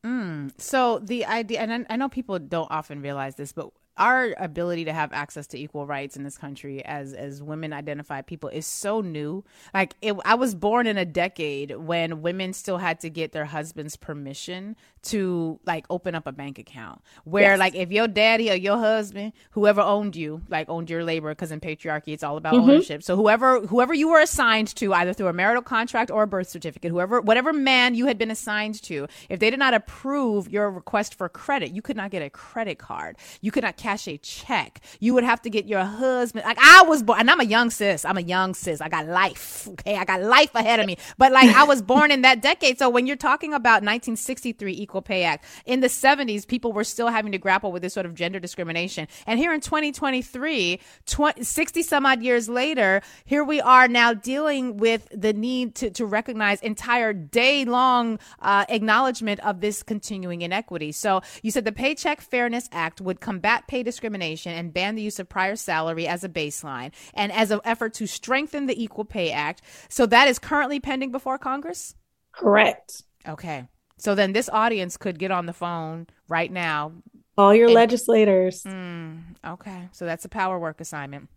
Mm. 0.04 0.52
So 0.58 1.00
the 1.00 1.26
idea, 1.26 1.60
and 1.60 1.72
I, 1.72 1.94
I 1.94 1.96
know 1.96 2.08
people 2.08 2.38
don't 2.38 2.70
often 2.70 3.02
realize 3.02 3.34
this, 3.34 3.52
but 3.52 3.70
our 3.98 4.34
ability 4.38 4.84
to 4.84 4.92
have 4.92 5.12
access 5.12 5.46
to 5.48 5.58
equal 5.58 5.86
rights 5.86 6.16
in 6.16 6.22
this 6.22 6.36
country 6.36 6.84
as 6.84 7.12
as 7.12 7.42
women 7.42 7.72
identified 7.72 8.26
people 8.26 8.48
is 8.48 8.66
so 8.66 9.00
new 9.00 9.44
like 9.72 9.94
it, 10.02 10.14
i 10.24 10.34
was 10.34 10.54
born 10.54 10.86
in 10.86 10.98
a 10.98 11.04
decade 11.04 11.76
when 11.76 12.22
women 12.22 12.52
still 12.52 12.78
had 12.78 13.00
to 13.00 13.08
get 13.08 13.32
their 13.32 13.46
husband's 13.46 13.96
permission 13.96 14.76
to 15.02 15.58
like 15.64 15.86
open 15.88 16.14
up 16.14 16.26
a 16.26 16.32
bank 16.32 16.58
account 16.58 17.00
where 17.24 17.52
yes. 17.52 17.58
like 17.58 17.74
if 17.74 17.90
your 17.90 18.08
daddy 18.08 18.50
or 18.50 18.54
your 18.54 18.76
husband 18.76 19.32
whoever 19.52 19.80
owned 19.80 20.16
you 20.16 20.42
like 20.48 20.68
owned 20.68 20.90
your 20.90 21.04
labor 21.04 21.30
because 21.30 21.52
in 21.52 21.60
patriarchy 21.60 22.08
it's 22.08 22.22
all 22.22 22.36
about 22.36 22.54
mm-hmm. 22.54 22.70
ownership 22.70 23.02
so 23.02 23.16
whoever 23.16 23.60
whoever 23.66 23.94
you 23.94 24.08
were 24.08 24.20
assigned 24.20 24.68
to 24.74 24.92
either 24.94 25.12
through 25.12 25.28
a 25.28 25.32
marital 25.32 25.62
contract 25.62 26.10
or 26.10 26.24
a 26.24 26.26
birth 26.26 26.48
certificate 26.48 26.90
whoever 26.90 27.20
whatever 27.20 27.52
man 27.52 27.94
you 27.94 28.06
had 28.06 28.18
been 28.18 28.30
assigned 28.30 28.82
to 28.82 29.06
if 29.28 29.38
they 29.38 29.48
did 29.48 29.58
not 29.58 29.74
approve 29.74 30.50
your 30.50 30.70
request 30.70 31.14
for 31.14 31.28
credit 31.28 31.70
you 31.70 31.80
could 31.80 31.96
not 31.96 32.10
get 32.10 32.20
a 32.20 32.28
credit 32.28 32.78
card 32.78 33.16
you 33.40 33.50
could 33.50 33.62
not 33.62 33.76
cash 33.86 34.08
a 34.08 34.18
check. 34.18 34.80
You 34.98 35.14
would 35.14 35.22
have 35.22 35.40
to 35.42 35.50
get 35.50 35.66
your 35.66 35.84
husband. 35.84 36.44
Like 36.44 36.58
I 36.60 36.82
was 36.82 37.04
born, 37.04 37.20
and 37.20 37.30
I'm 37.30 37.38
a 37.38 37.44
young 37.44 37.70
sis. 37.70 38.04
I'm 38.04 38.18
a 38.18 38.22
young 38.22 38.52
sis. 38.52 38.80
I 38.80 38.88
got 38.88 39.06
life. 39.06 39.68
Okay, 39.68 39.96
I 39.96 40.04
got 40.04 40.22
life 40.22 40.52
ahead 40.56 40.80
of 40.80 40.86
me. 40.86 40.96
But 41.18 41.30
like 41.30 41.54
I 41.54 41.62
was 41.62 41.82
born 41.82 42.10
in 42.10 42.22
that 42.22 42.42
decade. 42.42 42.80
So 42.80 42.90
when 42.90 43.06
you're 43.06 43.14
talking 43.14 43.54
about 43.54 43.82
1963 43.84 44.72
Equal 44.72 45.02
Pay 45.02 45.22
Act 45.22 45.44
in 45.66 45.80
the 45.80 45.86
70s, 45.86 46.48
people 46.48 46.72
were 46.72 46.82
still 46.82 47.06
having 47.08 47.30
to 47.30 47.38
grapple 47.38 47.70
with 47.70 47.82
this 47.82 47.94
sort 47.94 48.06
of 48.06 48.14
gender 48.14 48.40
discrimination. 48.40 49.06
And 49.24 49.38
here 49.38 49.54
in 49.54 49.60
2023, 49.60 50.80
20, 51.06 51.44
60 51.44 51.82
some 51.84 52.06
odd 52.06 52.22
years 52.22 52.48
later, 52.48 53.02
here 53.24 53.44
we 53.44 53.60
are 53.60 53.86
now 53.86 54.12
dealing 54.14 54.78
with 54.78 55.06
the 55.14 55.32
need 55.32 55.76
to 55.76 55.90
to 55.90 56.06
recognize 56.06 56.60
entire 56.60 57.12
day 57.12 57.64
long 57.64 58.18
uh, 58.40 58.64
acknowledgement 58.68 59.38
of 59.40 59.60
this 59.60 59.84
continuing 59.84 60.42
inequity. 60.42 60.90
So 60.90 61.20
you 61.42 61.52
said 61.52 61.64
the 61.64 61.70
Paycheck 61.70 62.20
Fairness 62.20 62.68
Act 62.72 63.00
would 63.00 63.20
combat 63.20 63.68
pay 63.68 63.75
pay 63.76 63.82
discrimination 63.82 64.52
and 64.52 64.72
ban 64.72 64.94
the 64.94 65.02
use 65.02 65.18
of 65.18 65.28
prior 65.28 65.54
salary 65.54 66.06
as 66.06 66.24
a 66.24 66.28
baseline 66.30 66.92
and 67.12 67.30
as 67.30 67.50
an 67.50 67.60
effort 67.64 67.92
to 67.92 68.06
strengthen 68.06 68.66
the 68.66 68.82
Equal 68.82 69.04
Pay 69.04 69.30
Act. 69.30 69.60
So 69.90 70.06
that 70.06 70.28
is 70.28 70.38
currently 70.38 70.80
pending 70.80 71.12
before 71.12 71.36
Congress? 71.36 71.94
Correct. 72.32 73.02
Okay. 73.28 73.68
So 73.98 74.14
then 74.14 74.32
this 74.32 74.48
audience 74.50 74.96
could 74.96 75.18
get 75.18 75.30
on 75.30 75.44
the 75.44 75.52
phone 75.52 76.06
right 76.26 76.50
now. 76.50 76.92
All 77.36 77.54
your 77.54 77.66
and, 77.66 77.74
legislators. 77.74 78.62
Mm, 78.62 79.36
okay. 79.46 79.88
So 79.92 80.06
that's 80.06 80.24
a 80.24 80.30
power 80.30 80.58
work 80.58 80.80
assignment. 80.80 81.28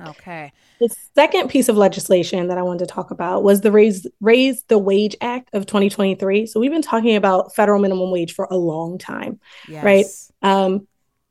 Okay. 0.00 0.52
The 0.80 0.88
second 1.14 1.48
piece 1.48 1.68
of 1.68 1.76
legislation 1.76 2.48
that 2.48 2.56
I 2.56 2.62
wanted 2.62 2.80
to 2.80 2.86
talk 2.86 3.10
about 3.10 3.42
was 3.42 3.60
the 3.60 3.72
Raise 3.72 4.06
Raise 4.20 4.62
the 4.68 4.78
Wage 4.78 5.16
Act 5.20 5.50
of 5.52 5.66
2023. 5.66 6.46
So 6.46 6.60
we've 6.60 6.70
been 6.70 6.82
talking 6.82 7.16
about 7.16 7.54
federal 7.54 7.80
minimum 7.80 8.10
wage 8.10 8.32
for 8.32 8.46
a 8.50 8.56
long 8.56 8.96
time, 8.96 9.40
yes. 9.68 9.84
right? 9.84 10.06
Um, 10.40 10.86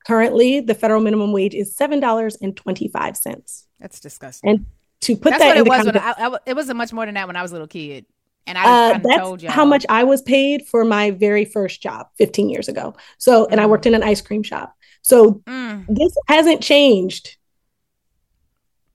Currently, 0.08 0.62
the 0.62 0.74
federal 0.74 1.02
minimum 1.02 1.34
wage 1.34 1.54
is 1.54 1.76
seven 1.76 2.00
dollars 2.00 2.38
and 2.42 2.56
twenty 2.56 2.88
five 2.88 3.18
cents. 3.18 3.68
That's 3.78 4.00
disgusting. 4.00 4.50
And 4.50 4.66
to 5.02 5.18
put 5.18 5.32
That's 5.32 5.44
that 5.44 5.48
what 5.50 5.58
it 5.58 5.68
was. 5.68 5.84
Context, 5.84 6.20
I, 6.20 6.28
I, 6.28 6.38
it 6.46 6.56
wasn't 6.56 6.78
much 6.78 6.94
more 6.94 7.06
than 7.06 7.16
that 7.16 7.28
when 7.28 7.36
I 7.36 7.42
was 7.42 7.52
a 7.52 7.56
little 7.56 7.68
kid. 7.68 8.06
And 8.46 8.58
I 8.58 8.94
uh, 8.94 9.00
that's 9.00 9.44
how 9.54 9.66
much 9.66 9.86
I 9.90 10.06
was 10.06 10.22
paid 10.22 10.66
for 10.66 10.86
my 10.86 11.12
very 11.12 11.44
first 11.44 11.82
job 11.82 12.08
15 12.18 12.50
years 12.50 12.70
ago. 12.70 12.96
So, 13.18 13.48
and 13.48 13.60
mm. 13.60 13.64
I 13.64 13.66
worked 13.66 13.86
in 13.86 13.94
an 13.94 14.02
ice 14.02 14.22
cream 14.22 14.44
shop. 14.44 14.74
So 15.02 15.42
mm. 15.46 15.86
this 15.90 16.16
hasn't 16.30 16.64
changed. 16.64 17.36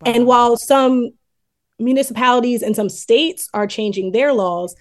Wow. 0.00 0.12
And 0.12 0.26
while 0.26 0.56
some 0.56 1.10
municipalities 1.78 2.62
and 2.62 2.74
some 2.74 2.88
states 2.88 3.50
are 3.52 3.66
changing 3.66 4.12
their 4.12 4.32
laws, 4.32 4.74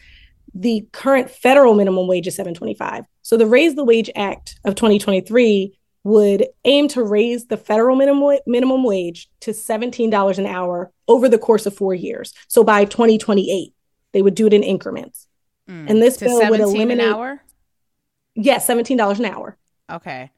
the 0.53 0.87
current 0.93 1.29
federal 1.29 1.73
minimum 1.73 2.07
wage 2.07 2.27
is 2.27 2.35
725. 2.35 3.03
So 3.21 3.35
the 3.35 3.45
Raise 3.45 3.75
the 3.75 3.83
Wage 3.83 4.09
Act 4.15 4.55
of 4.63 4.75
2023 4.75 5.77
would 6.03 6.47
aim 6.65 6.87
to 6.89 7.03
raise 7.03 7.45
the 7.45 7.57
federal 7.57 7.95
minimum 7.95 8.39
minimum 8.47 8.83
wage 8.83 9.29
to 9.41 9.51
$17 9.51 10.37
an 10.37 10.45
hour 10.45 10.91
over 11.07 11.29
the 11.29 11.37
course 11.37 11.65
of 11.65 11.75
4 11.75 11.93
years. 11.93 12.33
So 12.47 12.63
by 12.63 12.85
2028, 12.85 13.73
they 14.13 14.21
would 14.21 14.35
do 14.35 14.47
it 14.47 14.53
in 14.53 14.63
increments. 14.63 15.27
Mm. 15.69 15.89
And 15.89 16.01
this 16.01 16.17
bill 16.17 16.49
would 16.49 16.59
eliminate 16.59 16.99
an 16.99 17.13
hour? 17.13 17.43
Yes, 18.35 18.67
$17 18.67 19.19
an 19.19 19.25
hour. 19.25 19.57
Okay. 19.91 20.31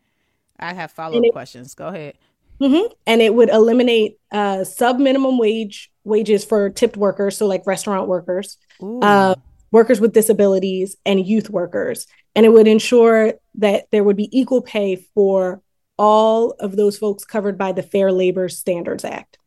I 0.60 0.74
have 0.74 0.92
follow-up 0.92 1.32
questions. 1.32 1.76
Go 1.76 1.88
ahead. 1.88 2.18
Mm-hmm. 2.62 2.94
And 3.08 3.22
it 3.22 3.34
would 3.34 3.50
eliminate 3.50 4.20
uh, 4.32 4.64
sub 4.64 5.00
minimum 5.00 5.38
wage 5.38 5.92
wages 6.04 6.46
for 6.46 6.70
tipped 6.70 6.98
workers, 6.98 7.38
so 7.38 7.48
like 7.48 7.66
restaurant 7.66 8.08
workers, 8.08 8.58
uh, 8.82 9.36
workers 9.72 10.00
with 10.00 10.14
disabilities, 10.14 10.96
and 11.06 11.26
youth 11.26 11.50
workers. 11.50 12.08
And 12.36 12.46
it 12.46 12.50
would 12.50 12.68
ensure 12.68 13.34
that 13.56 13.92
there 13.92 14.04
would 14.04 14.18
be 14.18 14.30
equal 14.38 14.62
pay 14.62 14.96
for 14.96 15.62
all 15.98 16.52
of 16.60 16.76
those 16.76 16.98
folks 16.98 17.24
covered 17.24 17.58
by 17.58 17.72
the 17.72 17.84
Fair 17.84 18.12
Labor 18.12 18.50
Standards 18.50 19.06
Act. 19.06 19.38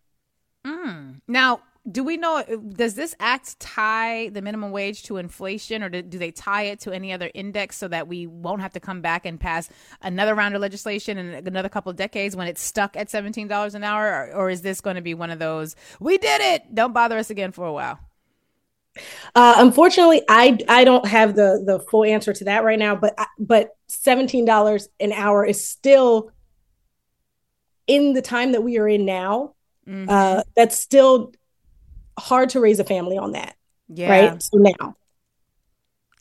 Mm. 0.65 1.21
Now, 1.27 1.61
do 1.91 2.03
we 2.03 2.17
know 2.17 2.43
does 2.71 2.95
this 2.95 3.15
act 3.21 3.61
tie 3.61 4.29
the 4.31 4.43
minimum 4.43 4.73
wage 4.73 5.05
to 5.05 5.19
inflation 5.19 5.83
or 5.83 5.89
do, 5.89 6.03
they 6.03 6.31
tie 6.31 6.63
it 6.63 6.81
to 6.81 6.93
any 6.93 7.13
other 7.13 7.31
index 7.35 7.77
so 7.77 7.87
that 7.89 8.09
we 8.09 8.27
won't 8.27 8.61
have 8.61 8.73
to 8.73 8.81
come 8.81 9.01
back 9.01 9.25
and 9.25 9.39
pass 9.39 9.69
another 10.03 10.35
round 10.35 10.55
of 10.55 10.61
legislation 10.61 11.17
in 11.17 11.47
another 11.47 11.69
couple 11.69 11.91
of 11.91 11.97
decades 11.97 12.35
when 12.35 12.49
it's 12.49 12.61
stuck 12.61 12.97
at 12.97 13.09
$17 13.09 13.75
an 13.75 13.85
hour 13.85 14.31
or, 14.33 14.35
or 14.35 14.51
is 14.51 14.63
this 14.63 14.81
going 14.81 14.97
to 14.97 15.03
be 15.03 15.15
one 15.15 15.31
of 15.31 15.39
those 15.39 15.77
we 16.01 16.19
did 16.19 16.41
it 16.41 16.75
don't 16.75 16.93
bother 16.93 17.19
us 17.19 17.31
again 17.31 17.53
for 17.53 17.65
a 17.65 17.73
while 17.73 18.01
uh, 19.35 19.55
unfortunately, 19.59 20.23
I 20.29 20.59
I 20.69 20.85
don't 20.85 21.07
have 21.07 21.35
the 21.35 21.63
the 21.65 21.81
full 21.81 22.05
answer 22.05 22.33
to 22.33 22.45
that 22.45 22.65
right 22.65 22.79
now, 22.79 22.97
but 22.97 23.19
but 23.39 23.71
seventeen 23.89 24.45
dollars 24.45 24.89
an 25.01 25.13
hour 25.13 25.45
is 25.45 25.67
still 25.69 26.31
in 27.87 28.13
the 28.13 28.23
time 28.23 28.53
that 28.53 28.63
we 28.63 28.79
are 28.79 28.89
in 28.89 29.05
now. 29.05 29.55
Mm-hmm. 29.87 30.09
Uh, 30.09 30.43
that's 30.57 30.79
still 30.79 31.33
hard 32.19 32.51
to 32.51 32.61
raise 32.61 32.81
a 32.81 32.85
family 32.85 33.19
on 33.19 33.33
that. 33.33 33.55
Yeah. 33.89 34.11
Right. 34.11 34.43
So 34.43 34.59
now. 34.59 34.97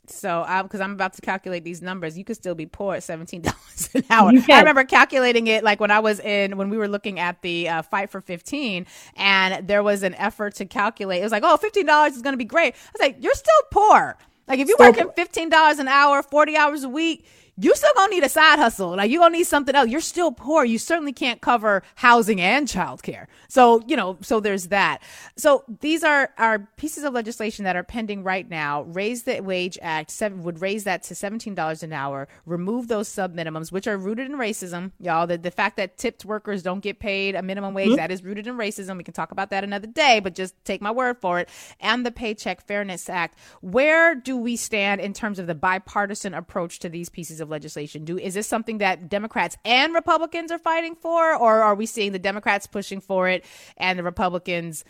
So, 0.09 0.45
because 0.63 0.81
I'm 0.81 0.91
about 0.93 1.13
to 1.13 1.21
calculate 1.21 1.63
these 1.63 1.81
numbers, 1.81 2.17
you 2.17 2.24
could 2.24 2.35
still 2.35 2.55
be 2.55 2.65
poor 2.65 2.95
at 2.95 3.03
seventeen 3.03 3.41
dollars 3.43 3.89
an 3.93 4.03
hour. 4.09 4.31
I 4.50 4.59
remember 4.59 4.83
calculating 4.83 5.47
it 5.47 5.63
like 5.63 5.79
when 5.79 5.91
I 5.91 6.00
was 6.00 6.19
in 6.19 6.57
when 6.57 6.69
we 6.69 6.77
were 6.77 6.88
looking 6.88 7.19
at 7.19 7.41
the 7.41 7.69
uh, 7.69 7.81
fight 7.81 8.09
for 8.09 8.21
fifteen, 8.21 8.85
and 9.15 9.67
there 9.67 9.83
was 9.83 10.03
an 10.03 10.15
effort 10.15 10.55
to 10.55 10.65
calculate. 10.65 11.21
It 11.21 11.24
was 11.24 11.31
like, 11.31 11.43
oh, 11.45 11.57
fifteen 11.57 11.85
dollars 11.85 12.15
is 12.15 12.21
going 12.21 12.33
to 12.33 12.38
be 12.38 12.45
great. 12.45 12.74
I 12.74 12.89
was 12.93 13.01
like, 13.01 13.17
you're 13.24 13.33
still 13.33 13.53
poor. 13.71 14.17
Like 14.47 14.59
if 14.59 14.67
you're 14.67 14.77
working 14.79 15.09
fifteen 15.15 15.50
dollars 15.50 15.79
an 15.79 15.88
hour, 15.88 16.21
forty 16.21 16.55
hours 16.55 16.83
a 16.83 16.89
week, 16.89 17.25
you 17.57 17.74
still 17.75 17.91
gonna 17.95 18.09
need 18.09 18.24
a 18.24 18.29
side 18.29 18.59
hustle. 18.59 18.95
Like 18.95 19.09
you're 19.09 19.21
gonna 19.21 19.38
need 19.38 19.45
something 19.45 19.75
else. 19.75 19.89
You're 19.89 20.01
still 20.01 20.31
poor. 20.31 20.65
You 20.65 20.77
certainly 20.77 21.13
can't 21.13 21.41
cover 21.41 21.83
housing 21.95 22.41
and 22.41 22.67
childcare. 22.67 23.27
So, 23.47 23.81
you 23.88 23.95
know, 23.95 24.17
so 24.21 24.39
there's 24.39 24.67
that. 24.67 25.01
So 25.38 25.63
these 25.79 26.03
are, 26.03 26.31
are 26.38 26.67
pieces 26.75 27.05
of 27.05 27.13
legislation 27.13 27.63
that 27.63 27.75
are 27.75 27.83
pending 27.83 28.24
right 28.24 28.50
now. 28.50 28.83
Raise 28.83 29.24
the 29.24 29.39
Wage 29.39 29.77
Act 29.81 30.12
seven, 30.12 30.43
would 30.43 30.62
raise 30.62 30.83
that 30.83 31.03
to 31.03 31.13
$17 31.13 31.83
an 31.83 31.93
hour, 31.93 32.27
remove 32.45 32.89
those 32.89 33.07
sub 33.07 33.35
minimums, 33.35 33.71
which 33.71 33.88
are 33.88 33.97
rooted 33.97 34.29
in 34.29 34.38
racism. 34.38 34.91
Y'all, 35.00 35.25
the, 35.25 35.38
the 35.38 35.51
fact 35.51 35.77
that 35.77 35.97
tipped 35.97 36.25
workers 36.25 36.62
don't 36.62 36.81
get 36.81 37.00
paid 37.00 37.35
a 37.35 37.41
minimum 37.41 37.74
wage, 37.74 37.88
mm-hmm. 37.88 37.95
that 37.97 38.12
is 38.12 38.24
rooted 38.24 38.47
in 38.47 38.55
racism. 38.55 38.97
We 38.97 39.03
can 39.03 39.13
talk 39.13 39.31
about 39.31 39.50
that 39.51 39.63
another 39.63 39.88
day, 39.88 40.19
but 40.19 40.35
just 40.35 40.53
take 40.65 40.81
my 40.81 40.91
word 40.91 41.19
for 41.19 41.39
it. 41.39 41.50
And 41.79 42.05
the 42.05 42.12
Paycheck 42.12 42.65
Fairness 42.67 43.09
Act. 43.09 43.39
Where 43.62 44.13
do 44.13 44.35
we 44.35 44.57
stand 44.57 45.00
in 45.00 45.13
terms 45.13 45.39
of 45.39 45.47
the 45.47 45.55
bipartisan 45.55 46.33
approach 46.33 46.79
to 46.79 46.89
these 46.89 47.09
pieces 47.09 47.39
of 47.39 47.45
of 47.46 47.50
legislation? 47.50 48.04
Do 48.04 48.18
is 48.18 48.34
this 48.34 48.48
something 48.48 48.80
that 48.80 49.10
Democrats 49.10 49.56
and 49.64 49.94
Republicans 49.94 50.52
are 50.52 50.60
fighting 50.60 50.96
for, 50.96 51.34
or 51.36 51.62
are 51.62 51.75
we 51.75 51.86
seeing 51.86 52.12
the 52.12 52.20
Democrats 52.20 52.68
pushing 52.68 53.00
for 53.00 53.30
it 53.30 53.46
and 53.78 53.98
the 53.98 54.04
Republicans 54.04 54.84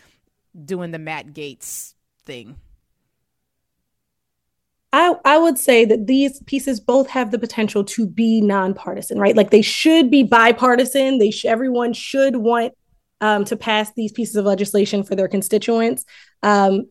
doing 0.65 0.91
the 0.91 0.99
Matt 0.99 1.27
Gaetz 1.27 1.93
thing? 2.25 2.55
I, 4.91 5.13
I 5.25 5.37
would 5.37 5.59
say 5.59 5.83
that 5.83 6.07
these 6.07 6.41
pieces 6.43 6.79
both 6.79 7.09
have 7.09 7.31
the 7.31 7.37
potential 7.37 7.83
to 7.83 8.07
be 8.07 8.39
nonpartisan, 8.39 9.19
right? 9.19 9.35
Like 9.35 9.51
they 9.51 9.61
should 9.61 10.09
be 10.09 10.23
bipartisan. 10.23 11.17
They 11.17 11.31
sh- 11.31 11.43
everyone 11.43 11.91
should 11.91 12.37
want 12.37 12.73
um, 13.19 13.43
to 13.45 13.57
pass 13.57 13.91
these 13.93 14.13
pieces 14.13 14.37
of 14.37 14.45
legislation 14.45 15.03
for 15.03 15.15
their 15.15 15.27
constituents. 15.27 16.05
Um, 16.43 16.87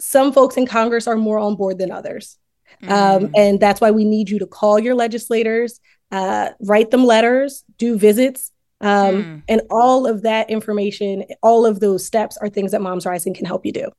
some 0.00 0.32
folks 0.32 0.56
in 0.56 0.66
Congress 0.66 1.06
are 1.06 1.16
more 1.16 1.38
on 1.38 1.54
board 1.54 1.78
than 1.78 1.92
others. 1.92 2.36
Um, 2.82 2.88
mm. 2.88 3.24
Um, 3.24 3.30
and 3.36 3.60
that's 3.60 3.80
why 3.80 3.90
we 3.90 4.04
need 4.04 4.30
you 4.30 4.38
to 4.38 4.46
call 4.46 4.78
your 4.78 4.94
legislators, 4.94 5.80
uh, 6.10 6.50
write 6.60 6.90
them 6.90 7.04
letters, 7.04 7.64
do 7.78 7.98
visits. 7.98 8.52
Um, 8.80 9.24
mm. 9.24 9.42
And 9.48 9.62
all 9.70 10.06
of 10.06 10.22
that 10.22 10.48
information, 10.48 11.24
all 11.42 11.66
of 11.66 11.80
those 11.80 12.04
steps 12.04 12.36
are 12.38 12.48
things 12.48 12.72
that 12.72 12.80
Moms 12.80 13.04
Rising 13.04 13.34
can 13.34 13.44
help 13.44 13.66
you 13.66 13.72
do. 13.72 13.90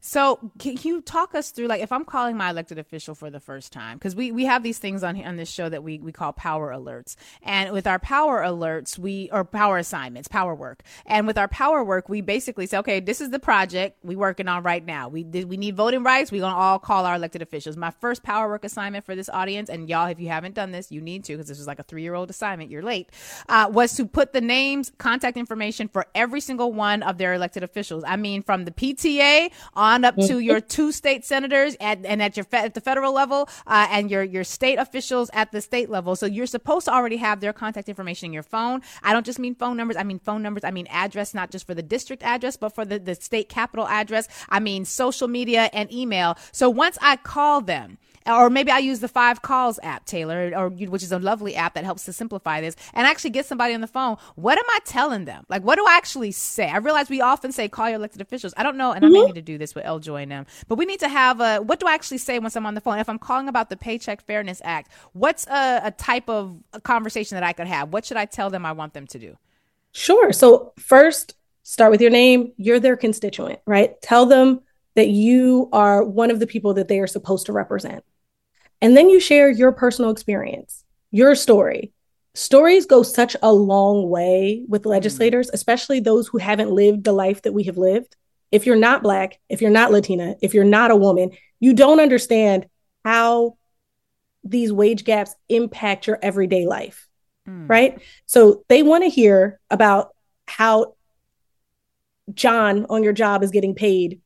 So, 0.00 0.38
can 0.58 0.78
you 0.82 1.00
talk 1.00 1.34
us 1.34 1.50
through, 1.50 1.66
like, 1.66 1.82
if 1.82 1.90
I'm 1.90 2.04
calling 2.04 2.36
my 2.36 2.50
elected 2.50 2.78
official 2.78 3.14
for 3.14 3.30
the 3.30 3.40
first 3.40 3.72
time, 3.72 3.98
because 3.98 4.14
we, 4.14 4.30
we 4.30 4.44
have 4.44 4.62
these 4.62 4.78
things 4.78 5.02
on 5.02 5.22
on 5.24 5.36
this 5.36 5.50
show 5.50 5.68
that 5.68 5.82
we, 5.82 5.98
we 5.98 6.12
call 6.12 6.32
power 6.32 6.70
alerts, 6.70 7.16
and 7.42 7.72
with 7.72 7.86
our 7.86 7.98
power 7.98 8.42
alerts, 8.42 8.98
we 8.98 9.28
or 9.32 9.44
power 9.44 9.78
assignments, 9.78 10.28
power 10.28 10.54
work, 10.54 10.82
and 11.06 11.26
with 11.26 11.36
our 11.36 11.48
power 11.48 11.82
work, 11.82 12.08
we 12.08 12.20
basically 12.20 12.66
say, 12.66 12.78
okay, 12.78 13.00
this 13.00 13.20
is 13.20 13.30
the 13.30 13.38
project 13.38 13.98
we 14.04 14.14
working 14.14 14.46
on 14.46 14.62
right 14.62 14.84
now. 14.84 15.08
We 15.08 15.24
we 15.24 15.56
need 15.56 15.76
voting 15.76 16.04
rights. 16.04 16.30
We're 16.30 16.42
gonna 16.42 16.56
all 16.56 16.78
call 16.78 17.04
our 17.04 17.16
elected 17.16 17.42
officials. 17.42 17.76
My 17.76 17.90
first 17.90 18.22
power 18.22 18.48
work 18.48 18.64
assignment 18.64 19.04
for 19.04 19.16
this 19.16 19.28
audience, 19.28 19.68
and 19.68 19.88
y'all, 19.88 20.06
if 20.06 20.20
you 20.20 20.28
haven't 20.28 20.54
done 20.54 20.70
this, 20.70 20.92
you 20.92 21.00
need 21.00 21.24
to, 21.24 21.32
because 21.32 21.48
this 21.48 21.58
is 21.58 21.66
like 21.66 21.80
a 21.80 21.82
three 21.82 22.02
year 22.02 22.14
old 22.14 22.30
assignment. 22.30 22.70
You're 22.70 22.82
late. 22.82 23.10
Uh, 23.48 23.68
was 23.72 23.94
to 23.96 24.06
put 24.06 24.32
the 24.32 24.40
names, 24.40 24.92
contact 24.98 25.36
information 25.36 25.88
for 25.88 26.06
every 26.14 26.40
single 26.40 26.72
one 26.72 27.02
of 27.02 27.18
their 27.18 27.34
elected 27.34 27.62
officials. 27.64 28.04
I 28.06 28.16
mean, 28.16 28.42
from 28.42 28.64
the 28.64 28.70
PTA 28.70 29.50
on 29.74 29.87
on 29.88 30.04
up 30.04 30.14
to 30.16 30.22
mm-hmm. 30.22 30.40
your 30.40 30.60
two 30.60 30.92
state 30.92 31.24
senators 31.24 31.76
at, 31.80 32.04
and 32.04 32.22
at 32.22 32.36
your 32.36 32.44
fe- 32.44 32.64
at 32.64 32.74
the 32.74 32.80
federal 32.80 33.12
level 33.12 33.48
uh, 33.66 33.86
and 33.90 34.10
your 34.10 34.22
your 34.22 34.44
state 34.44 34.78
officials 34.78 35.30
at 35.32 35.50
the 35.52 35.60
state 35.60 35.88
level. 35.90 36.14
So 36.16 36.26
you're 36.26 36.46
supposed 36.46 36.86
to 36.86 36.92
already 36.92 37.16
have 37.16 37.40
their 37.40 37.52
contact 37.52 37.88
information 37.88 38.26
in 38.26 38.32
your 38.32 38.42
phone. 38.42 38.82
I 39.02 39.12
don't 39.12 39.26
just 39.26 39.38
mean 39.38 39.54
phone 39.54 39.76
numbers. 39.76 39.96
I 39.96 40.02
mean 40.02 40.18
phone 40.18 40.42
numbers. 40.42 40.64
I 40.64 40.70
mean 40.70 40.86
address, 40.90 41.34
not 41.34 41.50
just 41.50 41.66
for 41.66 41.74
the 41.74 41.82
district 41.82 42.22
address, 42.22 42.56
but 42.56 42.74
for 42.74 42.84
the, 42.84 42.98
the 42.98 43.14
state 43.14 43.48
capital 43.48 43.86
address. 43.88 44.28
I 44.48 44.60
mean 44.60 44.84
social 44.84 45.28
media 45.28 45.70
and 45.72 45.92
email. 45.92 46.36
So 46.52 46.68
once 46.70 46.98
I 47.00 47.16
call 47.16 47.60
them, 47.60 47.98
or 48.28 48.50
maybe 48.50 48.70
I 48.70 48.78
use 48.78 49.00
the 49.00 49.08
Five 49.08 49.42
Calls 49.42 49.78
app, 49.82 50.04
Taylor, 50.04 50.52
or 50.54 50.68
which 50.68 51.02
is 51.02 51.12
a 51.12 51.18
lovely 51.18 51.56
app 51.56 51.74
that 51.74 51.84
helps 51.84 52.04
to 52.04 52.12
simplify 52.12 52.60
this 52.60 52.76
and 52.94 53.06
actually 53.06 53.30
get 53.30 53.46
somebody 53.46 53.74
on 53.74 53.80
the 53.80 53.86
phone. 53.86 54.16
What 54.36 54.58
am 54.58 54.64
I 54.68 54.78
telling 54.84 55.24
them? 55.24 55.44
Like, 55.48 55.62
what 55.62 55.76
do 55.76 55.86
I 55.86 55.96
actually 55.96 56.32
say? 56.32 56.68
I 56.68 56.78
realize 56.78 57.08
we 57.08 57.20
often 57.20 57.52
say 57.52 57.68
call 57.68 57.88
your 57.88 57.96
elected 57.96 58.20
officials. 58.20 58.54
I 58.56 58.62
don't 58.62 58.76
know, 58.76 58.92
and 58.92 59.04
mm-hmm. 59.04 59.06
I 59.06 59.08
may 59.12 59.18
mm-hmm. 59.20 59.26
need 59.28 59.34
to 59.34 59.42
do 59.42 59.58
this 59.58 59.74
with 59.74 59.84
LJoy 59.84 60.22
and 60.22 60.32
them, 60.32 60.46
but 60.68 60.76
we 60.76 60.84
need 60.84 61.00
to 61.00 61.08
have 61.08 61.40
a. 61.40 61.58
What 61.58 61.80
do 61.80 61.86
I 61.86 61.94
actually 61.94 62.18
say 62.18 62.38
once 62.38 62.56
I'm 62.56 62.66
on 62.66 62.74
the 62.74 62.80
phone? 62.80 62.98
If 62.98 63.08
I'm 63.08 63.18
calling 63.18 63.48
about 63.48 63.70
the 63.70 63.76
Paycheck 63.76 64.22
Fairness 64.22 64.60
Act, 64.64 64.90
what's 65.12 65.46
a, 65.46 65.80
a 65.84 65.90
type 65.90 66.28
of 66.28 66.56
a 66.72 66.80
conversation 66.80 67.36
that 67.36 67.44
I 67.44 67.52
could 67.52 67.66
have? 67.66 67.92
What 67.92 68.04
should 68.04 68.16
I 68.16 68.26
tell 68.26 68.50
them 68.50 68.64
I 68.66 68.72
want 68.72 68.94
them 68.94 69.06
to 69.08 69.18
do? 69.18 69.36
Sure. 69.92 70.32
So 70.32 70.72
first, 70.78 71.34
start 71.62 71.90
with 71.90 72.00
your 72.00 72.10
name. 72.10 72.52
You're 72.56 72.80
their 72.80 72.96
constituent, 72.96 73.60
right? 73.66 74.00
Tell 74.02 74.26
them 74.26 74.60
that 74.94 75.08
you 75.08 75.68
are 75.72 76.02
one 76.02 76.30
of 76.30 76.40
the 76.40 76.46
people 76.46 76.74
that 76.74 76.88
they 76.88 76.98
are 76.98 77.06
supposed 77.06 77.46
to 77.46 77.52
represent. 77.52 78.04
And 78.80 78.96
then 78.96 79.08
you 79.08 79.20
share 79.20 79.50
your 79.50 79.72
personal 79.72 80.10
experience, 80.10 80.84
your 81.10 81.34
story. 81.34 81.92
Stories 82.34 82.86
go 82.86 83.02
such 83.02 83.36
a 83.42 83.52
long 83.52 84.08
way 84.08 84.64
with 84.68 84.82
mm-hmm. 84.82 84.90
legislators, 84.90 85.50
especially 85.52 86.00
those 86.00 86.28
who 86.28 86.38
haven't 86.38 86.70
lived 86.70 87.04
the 87.04 87.12
life 87.12 87.42
that 87.42 87.52
we 87.52 87.64
have 87.64 87.76
lived. 87.76 88.16
If 88.52 88.64
you're 88.64 88.76
not 88.76 89.02
Black, 89.02 89.38
if 89.48 89.60
you're 89.60 89.70
not 89.70 89.90
Latina, 89.90 90.36
if 90.40 90.54
you're 90.54 90.64
not 90.64 90.90
a 90.90 90.96
woman, 90.96 91.32
you 91.60 91.74
don't 91.74 92.00
understand 92.00 92.66
how 93.04 93.58
these 94.44 94.72
wage 94.72 95.04
gaps 95.04 95.34
impact 95.48 96.06
your 96.06 96.18
everyday 96.22 96.66
life. 96.66 97.08
Mm. 97.48 97.68
Right. 97.68 98.00
So 98.26 98.64
they 98.68 98.82
want 98.82 99.04
to 99.04 99.10
hear 99.10 99.60
about 99.70 100.14
how 100.46 100.94
John 102.32 102.86
on 102.88 103.02
your 103.02 103.12
job 103.12 103.42
is 103.42 103.50
getting 103.50 103.74
paid 103.74 104.20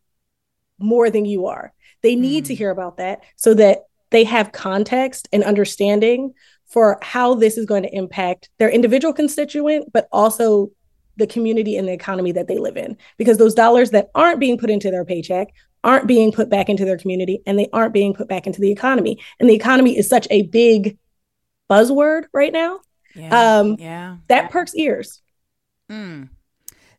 more 0.78 1.11
than 1.11 1.25
you 1.25 1.47
are. 1.47 1.73
They 2.02 2.16
need 2.16 2.44
mm. 2.44 2.49
to 2.49 2.54
hear 2.54 2.71
about 2.71 2.99
that 2.99 3.23
so 3.37 3.54
that 3.54 3.85
they 4.12 4.25
have 4.25 4.52
context 4.52 5.28
and 5.33 5.42
understanding 5.42 6.33
for 6.66 6.99
how 7.02 7.35
this 7.35 7.59
is 7.59 7.66
going 7.66 7.83
to 7.83 7.95
impact 7.95 8.49
their 8.59 8.71
individual 8.71 9.12
constituent, 9.12 9.92
but 9.92 10.09
also 10.12 10.71
the 11.16 11.26
community 11.26 11.76
and 11.76 11.87
the 11.87 11.92
economy 11.92 12.33
that 12.33 12.49
they 12.49 12.59
live 12.59 12.76
in. 12.76 12.97
Because 13.19 13.37
those 13.37 13.54
dollars 13.54 13.90
that 13.90 14.11
aren't 14.14 14.40
being 14.40 14.57
put 14.57 14.71
into 14.71 14.90
their 14.90 15.04
paycheck 15.04 15.49
aren't 15.85 16.07
being 16.07 16.33
put 16.33 16.49
back 16.49 16.69
into 16.69 16.85
their 16.85 16.97
community 16.97 17.42
and 17.47 17.59
they 17.59 17.69
aren't 17.73 17.92
being 17.92 18.14
put 18.14 18.28
back 18.28 18.47
into 18.47 18.61
the 18.61 18.71
economy. 18.71 19.19
And 19.40 19.50
the 19.50 19.54
economy 19.54 19.99
is 19.99 20.09
such 20.09 20.26
a 20.31 20.42
big 20.42 20.97
buzzword 21.69 22.25
right 22.33 22.52
now. 22.52 22.81
Yeah. 23.14 23.59
Um, 23.59 23.76
yeah. 23.78 24.16
That 24.28 24.50
perks 24.50 24.75
ears. 24.75 25.21
Mm. 25.90 26.28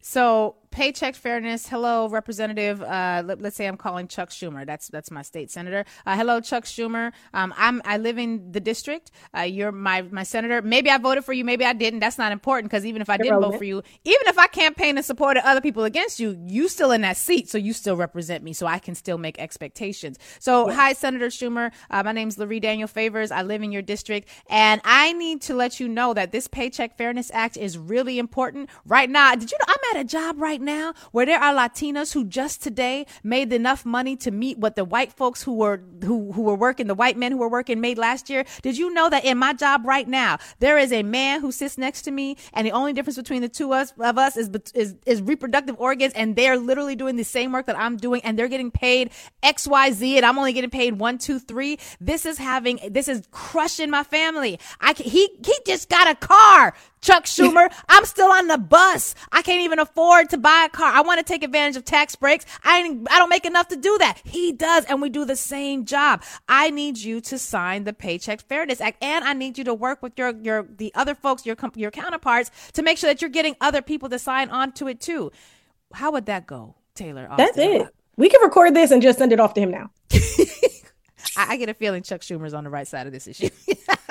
So 0.02 0.58
paycheck 0.74 1.16
fairness. 1.16 1.68
Hello, 1.68 2.10
Representative. 2.10 2.82
Uh, 2.82 3.22
let, 3.24 3.46
us 3.46 3.56
say 3.56 3.68
I'm 3.68 3.78
calling 3.78 4.08
Chuck 4.08 4.30
Schumer. 4.30 4.66
That's 4.66 4.88
that's 4.88 5.12
my 5.12 5.22
state 5.22 5.52
senator. 5.52 5.86
Uh, 6.06 6.18
hello, 6.18 6.42
Chuck 6.42 6.66
Schumer. 6.66 7.14
Um, 7.34 7.54
I'm 7.56 7.82
I 7.86 7.98
live 7.98 8.18
in 8.18 8.52
the 8.52 8.60
district. 8.60 9.12
Uh, 9.38 9.42
you're 9.42 9.72
my 9.72 10.02
my 10.02 10.24
senator. 10.24 10.64
Maybe 10.64 10.90
I 10.90 10.98
voted 10.98 11.24
for 11.24 11.32
you. 11.32 11.46
Maybe 11.46 11.64
I 11.64 11.74
didn't. 11.74 12.00
That's 12.00 12.18
not 12.18 12.32
important 12.32 12.72
because 12.72 12.86
even 12.88 13.04
if 13.04 13.10
I 13.10 13.18
didn't 13.18 13.40
vote 13.40 13.58
for 13.58 13.64
you, 13.64 13.84
even 14.04 14.28
if 14.28 14.38
I 14.40 14.48
campaigned 14.48 14.98
and 14.98 15.06
supported 15.06 15.48
other 15.48 15.62
people 15.62 15.84
against 15.84 16.20
you, 16.20 16.36
you 16.44 16.68
still 16.68 16.92
in 16.92 17.02
that 17.02 17.18
seat, 17.18 17.50
so 17.50 17.60
you 17.60 17.72
still 17.72 17.96
represent 17.96 18.44
me. 18.44 18.52
So 18.52 18.66
I 18.66 18.80
can 18.80 18.96
still 18.96 19.20
make 19.20 19.40
expectations. 19.40 20.18
So 20.40 20.68
yeah. 20.68 20.76
hi, 20.76 20.94
Senator 20.94 21.28
Schumer. 21.28 21.72
Uh, 21.92 22.02
my 22.04 22.14
name's 22.14 22.38
Lurie 22.38 22.62
Daniel 22.62 22.88
Favors. 22.88 23.30
I 23.32 23.44
live 23.44 23.62
in 23.62 23.72
your 23.72 23.84
district, 23.84 24.28
and 24.50 24.82
I 24.84 25.14
need 25.14 25.44
to 25.44 25.54
let 25.54 25.80
you 25.80 25.88
know 25.88 26.16
that 26.16 26.32
this 26.32 26.48
Paycheck 26.48 26.98
Fairness 26.98 27.30
Act 27.32 27.58
is 27.58 27.78
really 27.78 28.18
important 28.18 28.72
right 28.86 29.10
now. 29.10 29.36
Did 29.36 29.52
you 29.52 29.58
know 29.60 29.74
I'm 29.74 29.96
at 29.96 30.02
a 30.02 30.08
job 30.08 30.42
right 30.42 30.63
now 30.64 30.94
where 31.12 31.26
there 31.26 31.40
are 31.40 31.54
Latinas 31.54 32.14
who 32.14 32.24
just 32.26 32.64
today 32.64 33.06
made 33.24 33.52
enough 33.54 33.86
money 33.86 34.16
to 34.18 34.32
meet 34.32 34.58
what 34.58 34.76
the 34.76 34.86
white 34.86 35.14
folks 35.14 35.44
who 35.44 35.54
were 35.54 35.84
who 36.04 36.32
who 36.32 36.42
were 36.42 36.56
working, 36.56 36.88
the 36.88 36.96
white 36.96 37.18
men 37.18 37.32
who 37.32 37.38
were 37.38 37.50
working 37.50 37.82
made 37.82 37.98
last 37.98 38.30
year. 38.30 38.46
Did 38.62 38.78
you 38.78 38.94
know 38.94 39.10
that 39.10 39.26
in 39.26 39.38
my 39.38 39.54
job 39.54 39.86
right 39.86 40.08
now, 40.08 40.38
there 40.60 40.78
is 40.78 40.92
a 40.92 41.04
man 41.04 41.42
who 41.42 41.52
sits 41.52 41.78
next 41.78 42.04
to 42.04 42.12
me, 42.12 42.38
and 42.54 42.66
the 42.66 42.72
only 42.72 42.94
difference 42.94 43.18
between 43.18 43.42
the 43.42 43.50
two 43.50 43.74
us, 43.74 43.94
of 44.00 44.18
us 44.18 44.38
is, 44.38 44.50
is 44.74 44.96
is 45.06 45.22
reproductive 45.22 45.76
organs, 45.80 46.14
and 46.14 46.36
they're 46.36 46.58
literally 46.58 46.96
doing 46.96 47.16
the 47.16 47.24
same 47.24 47.52
work 47.52 47.66
that 47.66 47.78
I'm 47.78 47.98
doing, 47.98 48.22
and 48.24 48.38
they're 48.38 48.48
getting 48.48 48.72
paid 48.72 49.12
X 49.42 49.68
Y 49.68 49.92
Z, 49.92 50.18
and 50.18 50.26
I'm 50.26 50.38
only 50.38 50.54
getting 50.54 50.70
paid 50.70 51.00
one 51.00 51.18
two 51.18 51.40
three. 51.40 51.78
This 52.00 52.26
is 52.26 52.38
having 52.38 52.80
this 52.90 53.08
is 53.08 53.24
crushing 53.32 53.90
my 53.90 54.04
family. 54.04 54.60
I 54.80 54.94
he 54.94 55.30
he 55.46 55.58
just 55.66 55.90
got 55.90 56.10
a 56.10 56.16
car 56.16 56.74
Chuck 57.04 57.26
Schumer, 57.26 57.72
I'm 57.90 58.06
still 58.06 58.32
on 58.32 58.48
the 58.48 58.58
bus. 58.58 59.14
I 59.32 59.42
can't 59.42 59.62
even 59.62 59.78
afford 59.78 60.30
to 60.30 60.38
buy 60.38 60.68
a 60.68 60.70
car. 60.70 60.92
I 60.92 61.02
want 61.02 61.20
to 61.20 61.24
take 61.24 61.44
advantage 61.44 61.76
of 61.76 61.84
tax 61.84 62.16
breaks. 62.16 62.46
I 62.64 62.80
I 63.12 63.20
don't 63.20 63.30
make 63.30 63.46
enough 63.46 63.68
to 63.68 63.76
do 63.76 63.98
that. 64.00 64.22
He 64.24 64.54
does, 64.54 64.86
and 64.86 65.02
we 65.02 65.10
do 65.10 65.26
the 65.26 65.36
same 65.36 65.84
job. 65.86 66.24
I 66.48 66.70
need 66.70 66.98
you 66.98 67.20
to 67.22 67.38
sign 67.38 67.84
the 67.84 67.92
Paycheck 67.92 68.42
Fairness 68.42 68.80
Act, 68.80 69.04
and 69.04 69.26
I 69.26 69.34
need 69.34 69.58
you 69.58 69.66
to 69.66 69.74
work 69.74 70.02
with 70.02 70.18
your 70.18 70.34
your 70.42 70.64
the 70.64 70.94
other 70.96 71.14
folks, 71.14 71.46
your 71.46 71.58
your 71.76 71.92
counterparts, 71.92 72.52
to 72.74 72.82
make 72.82 72.98
sure 72.98 73.10
that 73.10 73.22
you're 73.22 73.30
getting 73.30 73.58
other 73.60 73.82
people 73.82 74.08
to 74.10 74.18
sign 74.18 74.50
on 74.50 74.72
to 74.74 74.88
it 74.88 75.02
too. 75.02 75.32
How 75.94 76.12
would 76.14 76.26
that 76.28 76.48
go, 76.48 76.76
Taylor? 76.96 77.28
Austin? 77.30 77.46
That's 77.46 77.58
it. 77.58 77.88
We 78.16 78.30
can 78.30 78.42
record 78.42 78.74
this 78.76 78.92
and 78.92 79.02
just 79.02 79.20
send 79.20 79.34
it 79.34 79.40
off 79.42 79.54
to 79.56 79.62
him 79.62 79.72
now. 79.72 79.92
I, 81.36 81.54
I 81.54 81.58
get 81.58 81.68
a 81.68 81.74
feeling 81.74 82.04
Chuck 82.04 82.22
Schumer's 82.22 82.54
on 82.54 82.64
the 82.64 82.70
right 82.70 82.88
side 82.88 83.08
of 83.08 83.14
this 83.14 83.28
issue. 83.28 83.50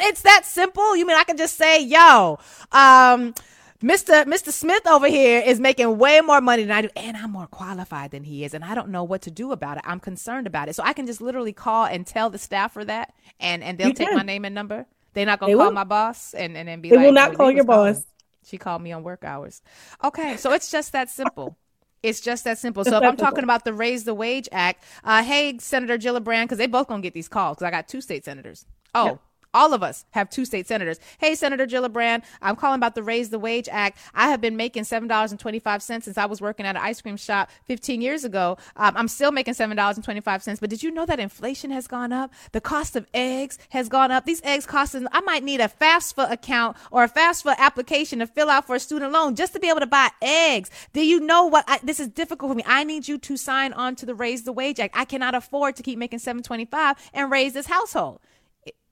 But 0.00 0.08
it's 0.08 0.22
that 0.22 0.46
simple. 0.46 0.96
You 0.96 1.06
mean 1.06 1.16
I 1.16 1.24
can 1.24 1.36
just 1.36 1.58
say, 1.58 1.82
yo, 1.82 2.38
um, 2.72 3.34
Mr. 3.82 4.24
Mr. 4.24 4.50
Smith 4.50 4.86
over 4.86 5.08
here 5.08 5.42
is 5.44 5.60
making 5.60 5.98
way 5.98 6.22
more 6.22 6.40
money 6.40 6.62
than 6.62 6.72
I 6.72 6.82
do, 6.82 6.88
and 6.96 7.16
I'm 7.16 7.30
more 7.32 7.46
qualified 7.46 8.10
than 8.10 8.24
he 8.24 8.44
is, 8.44 8.54
and 8.54 8.64
I 8.64 8.74
don't 8.74 8.88
know 8.88 9.04
what 9.04 9.20
to 9.22 9.30
do 9.30 9.52
about 9.52 9.76
it. 9.76 9.82
I'm 9.86 10.00
concerned 10.00 10.46
about 10.46 10.70
it. 10.70 10.74
So 10.74 10.82
I 10.82 10.94
can 10.94 11.06
just 11.06 11.20
literally 11.20 11.52
call 11.52 11.84
and 11.84 12.06
tell 12.06 12.30
the 12.30 12.38
staffer 12.38 12.82
that, 12.86 13.12
and 13.38 13.62
and 13.62 13.76
they'll 13.76 13.88
you 13.88 13.94
take 13.94 14.08
can. 14.08 14.16
my 14.16 14.22
name 14.22 14.46
and 14.46 14.54
number. 14.54 14.86
They're 15.12 15.26
not 15.26 15.38
gonna 15.38 15.52
they 15.52 15.56
call 15.56 15.66
will. 15.66 15.72
my 15.72 15.84
boss 15.84 16.32
and 16.32 16.56
and 16.56 16.66
then 16.66 16.80
be 16.80 16.88
they 16.88 16.96
like, 16.96 17.04
will 17.04 17.12
not 17.12 17.34
call 17.34 17.50
your 17.50 17.64
boss. 17.64 18.04
She 18.46 18.56
called 18.56 18.80
me 18.80 18.92
on 18.92 19.02
work 19.02 19.22
hours. 19.22 19.60
Okay, 20.02 20.38
so 20.38 20.52
it's 20.52 20.70
just 20.70 20.92
that 20.92 21.10
simple. 21.10 21.58
It's 22.02 22.22
just 22.22 22.44
that 22.44 22.56
simple. 22.56 22.84
So 22.84 22.96
if 22.96 23.02
I'm 23.02 23.18
talking 23.18 23.44
about 23.44 23.64
the 23.64 23.74
Raise 23.74 24.04
the 24.04 24.14
Wage 24.14 24.48
Act, 24.50 24.82
uh, 25.04 25.22
hey, 25.22 25.58
Senator 25.58 25.98
Gillibrand, 25.98 26.44
because 26.44 26.56
they 26.56 26.66
both 26.66 26.86
gonna 26.86 27.02
get 27.02 27.12
these 27.12 27.28
calls 27.28 27.56
because 27.56 27.66
I 27.66 27.70
got 27.70 27.86
two 27.88 28.00
state 28.00 28.24
senators. 28.24 28.64
Oh, 28.94 29.04
yep. 29.04 29.20
All 29.52 29.74
of 29.74 29.82
us 29.82 30.04
have 30.10 30.30
two 30.30 30.44
state 30.44 30.68
senators. 30.68 31.00
Hey, 31.18 31.34
Senator 31.34 31.66
Gillibrand, 31.66 32.22
I'm 32.40 32.54
calling 32.54 32.78
about 32.78 32.94
the 32.94 33.02
Raise 33.02 33.30
the 33.30 33.38
Wage 33.38 33.68
Act. 33.70 33.98
I 34.14 34.28
have 34.28 34.40
been 34.40 34.56
making 34.56 34.84
$7.25 34.84 35.82
since 35.82 36.16
I 36.16 36.26
was 36.26 36.40
working 36.40 36.66
at 36.66 36.76
an 36.76 36.82
ice 36.82 37.02
cream 37.02 37.16
shop 37.16 37.50
15 37.64 38.00
years 38.00 38.24
ago. 38.24 38.58
Um, 38.76 38.96
I'm 38.96 39.08
still 39.08 39.32
making 39.32 39.54
$7.25, 39.54 40.60
but 40.60 40.70
did 40.70 40.82
you 40.82 40.90
know 40.92 41.04
that 41.04 41.18
inflation 41.18 41.72
has 41.72 41.88
gone 41.88 42.12
up? 42.12 42.32
The 42.52 42.60
cost 42.60 42.94
of 42.94 43.06
eggs 43.12 43.58
has 43.70 43.88
gone 43.88 44.12
up. 44.12 44.24
These 44.24 44.40
eggs 44.44 44.66
cost, 44.66 44.94
I 44.94 45.20
might 45.20 45.42
need 45.42 45.60
a 45.60 45.68
FAFSA 45.68 46.30
account 46.30 46.76
or 46.92 47.02
a 47.02 47.08
FAFSA 47.08 47.56
application 47.56 48.20
to 48.20 48.26
fill 48.28 48.50
out 48.50 48.66
for 48.66 48.76
a 48.76 48.80
student 48.80 49.12
loan 49.12 49.34
just 49.34 49.52
to 49.54 49.60
be 49.60 49.68
able 49.68 49.80
to 49.80 49.86
buy 49.86 50.10
eggs. 50.22 50.70
Do 50.92 51.04
you 51.04 51.18
know 51.18 51.46
what? 51.46 51.64
I, 51.66 51.80
this 51.82 51.98
is 51.98 52.08
difficult 52.08 52.52
for 52.52 52.54
me. 52.54 52.64
I 52.66 52.84
need 52.84 53.08
you 53.08 53.18
to 53.18 53.36
sign 53.36 53.72
on 53.72 53.96
to 53.96 54.06
the 54.06 54.14
Raise 54.14 54.44
the 54.44 54.52
Wage 54.52 54.78
Act. 54.78 54.96
I 54.96 55.04
cannot 55.04 55.34
afford 55.34 55.74
to 55.76 55.82
keep 55.82 55.98
making 55.98 56.20
725 56.20 57.10
and 57.14 57.30
raise 57.30 57.52
this 57.52 57.66
household. 57.66 58.20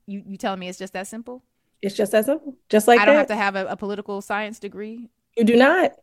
You 0.09 0.23
you 0.25 0.37
telling 0.37 0.59
me 0.59 0.67
it's 0.67 0.79
just 0.79 0.93
that 0.93 1.07
simple? 1.07 1.43
It's 1.81 1.95
just 1.95 2.11
that 2.11 2.25
simple. 2.25 2.55
Just 2.67 2.87
like 2.87 2.99
I 2.99 3.05
don't 3.05 3.15
that. 3.15 3.19
have 3.19 3.27
to 3.27 3.35
have 3.35 3.55
a, 3.55 3.65
a, 3.67 3.77
political 3.77 4.21
science 4.21 4.59
degree. 4.59 5.09
You 5.37 5.45
do 5.45 5.55
not. 5.55 5.93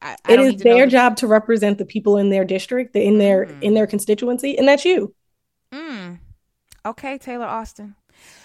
I, 0.00 0.16
I 0.24 0.32
it 0.32 0.40
is 0.40 0.62
their 0.62 0.86
job 0.86 1.16
to 1.16 1.26
represent 1.26 1.76
the 1.76 1.84
people 1.84 2.16
in 2.16 2.30
their 2.30 2.44
district, 2.44 2.96
in 2.96 3.18
their 3.18 3.46
mm. 3.46 3.62
in 3.62 3.74
their 3.74 3.86
constituency, 3.86 4.56
and 4.56 4.68
that's 4.68 4.84
you. 4.84 5.14
Mm. 5.72 6.20
Okay, 6.86 7.18
Taylor 7.18 7.46
Austin. 7.46 7.96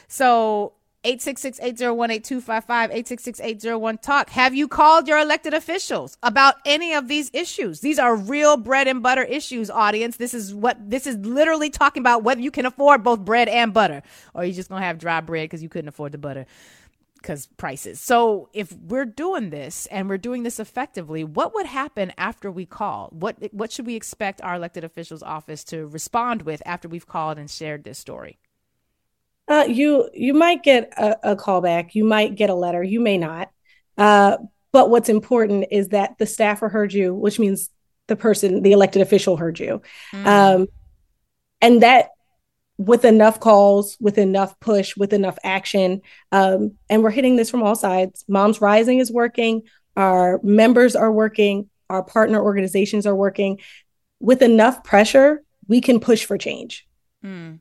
So 0.08 0.74
866-801-8255, 1.06 2.66
866-801-TALK. 2.66 4.30
Have 4.32 4.56
you 4.56 4.68
called 4.68 5.08
your 5.08 5.20
elected 5.20 5.54
officials 5.54 6.18
about 6.24 6.56
any 6.66 6.94
of 6.94 7.08
these 7.08 7.30
issues? 7.34 7.82
These 7.82 8.00
are 8.00 8.16
real 8.16 8.58
bread 8.58 8.88
and 8.88 9.04
butter 9.04 9.24
issues, 9.24 9.70
audience. 9.70 10.18
This 10.18 10.34
is 10.34 10.54
what 10.54 10.78
this 10.90 11.06
is 11.08 11.18
literally 11.18 11.70
talking 11.70 12.02
about 12.02 12.24
whether 12.24 12.42
you 12.42 12.52
can 12.52 12.66
afford 12.66 13.04
both 13.04 13.20
bread 13.20 13.48
and 13.48 13.74
butter 13.74 14.02
or 14.34 14.44
you're 14.44 14.56
just 14.56 14.70
going 14.70 14.82
to 14.82 14.88
have 14.88 14.98
dry 14.98 15.22
bread 15.22 15.46
because 15.46 15.62
you 15.62 15.70
couldn't 15.70 15.90
afford 15.90 16.12
the 16.12 16.18
butter 16.18 16.46
because 17.26 17.48
prices. 17.58 18.00
So 18.00 18.50
if 18.54 18.72
we're 18.72 19.06
doing 19.06 19.50
this 19.50 19.88
and 19.88 20.08
we're 20.08 20.20
doing 20.20 20.44
this 20.44 20.60
effectively, 20.60 21.24
what 21.24 21.56
would 21.56 21.66
happen 21.66 22.14
after 22.20 22.52
we 22.52 22.68
call? 22.68 23.10
What 23.12 23.38
what 23.52 23.72
should 23.72 23.88
we 23.88 23.96
expect 23.96 24.42
our 24.42 24.56
elected 24.56 24.84
officials 24.84 25.24
office 25.24 25.64
to 25.66 25.88
respond 25.88 26.44
with 26.44 26.62
after 26.66 26.88
we've 26.88 27.08
called 27.08 27.40
and 27.40 27.50
shared 27.50 27.84
this 27.84 27.98
story? 27.98 28.38
Uh, 29.48 29.66
you 29.68 30.10
you 30.14 30.34
might 30.34 30.64
get 30.64 30.92
a, 30.98 31.32
a 31.32 31.36
call 31.36 31.62
back, 31.62 31.94
you 31.94 32.04
might 32.04 32.36
get 32.36 32.50
a 32.50 32.56
letter, 32.56 32.84
you 32.84 33.00
may 33.00 33.18
not. 33.18 33.52
Uh, 33.98 34.38
but 34.72 34.90
what's 34.90 35.10
important 35.10 35.68
is 35.72 35.90
that 35.90 36.18
the 36.18 36.26
staffer 36.26 36.68
heard 36.68 36.94
you, 36.94 37.14
which 37.14 37.40
means 37.40 37.70
the 38.08 38.16
person, 38.16 38.62
the 38.62 38.72
elected 38.72 39.02
official 39.02 39.38
heard 39.38 39.60
you. 39.60 39.82
Mm. 40.12 40.26
Um, 40.26 40.68
and 41.62 41.84
that 41.84 42.10
with 42.78 43.06
enough 43.06 43.40
calls, 43.40 43.96
with 44.02 44.18
enough 44.18 44.60
push, 44.60 44.98
with 44.98 45.14
enough 45.14 45.38
action, 45.44 46.02
um, 46.32 46.74
and 46.90 47.04
we're 47.04 47.12
hitting 47.12 47.36
this 47.36 47.50
from 47.50 47.64
all 47.64 47.76
sides. 47.76 48.26
Moms 48.28 48.60
Rising 48.60 49.00
is 49.00 49.12
working, 49.12 49.62
our 49.96 50.42
members 50.44 50.96
are 50.96 51.12
working, 51.12 51.70
our 51.90 52.04
partner 52.04 52.44
organizations 52.44 53.06
are 53.06 53.16
working. 53.16 53.60
With 54.20 54.42
enough 54.42 54.84
pressure, 54.84 55.44
we 55.68 55.82
can 55.82 56.00
push 56.00 56.26
for 56.26 56.38
change. 56.38 56.88
Mm 57.24 57.60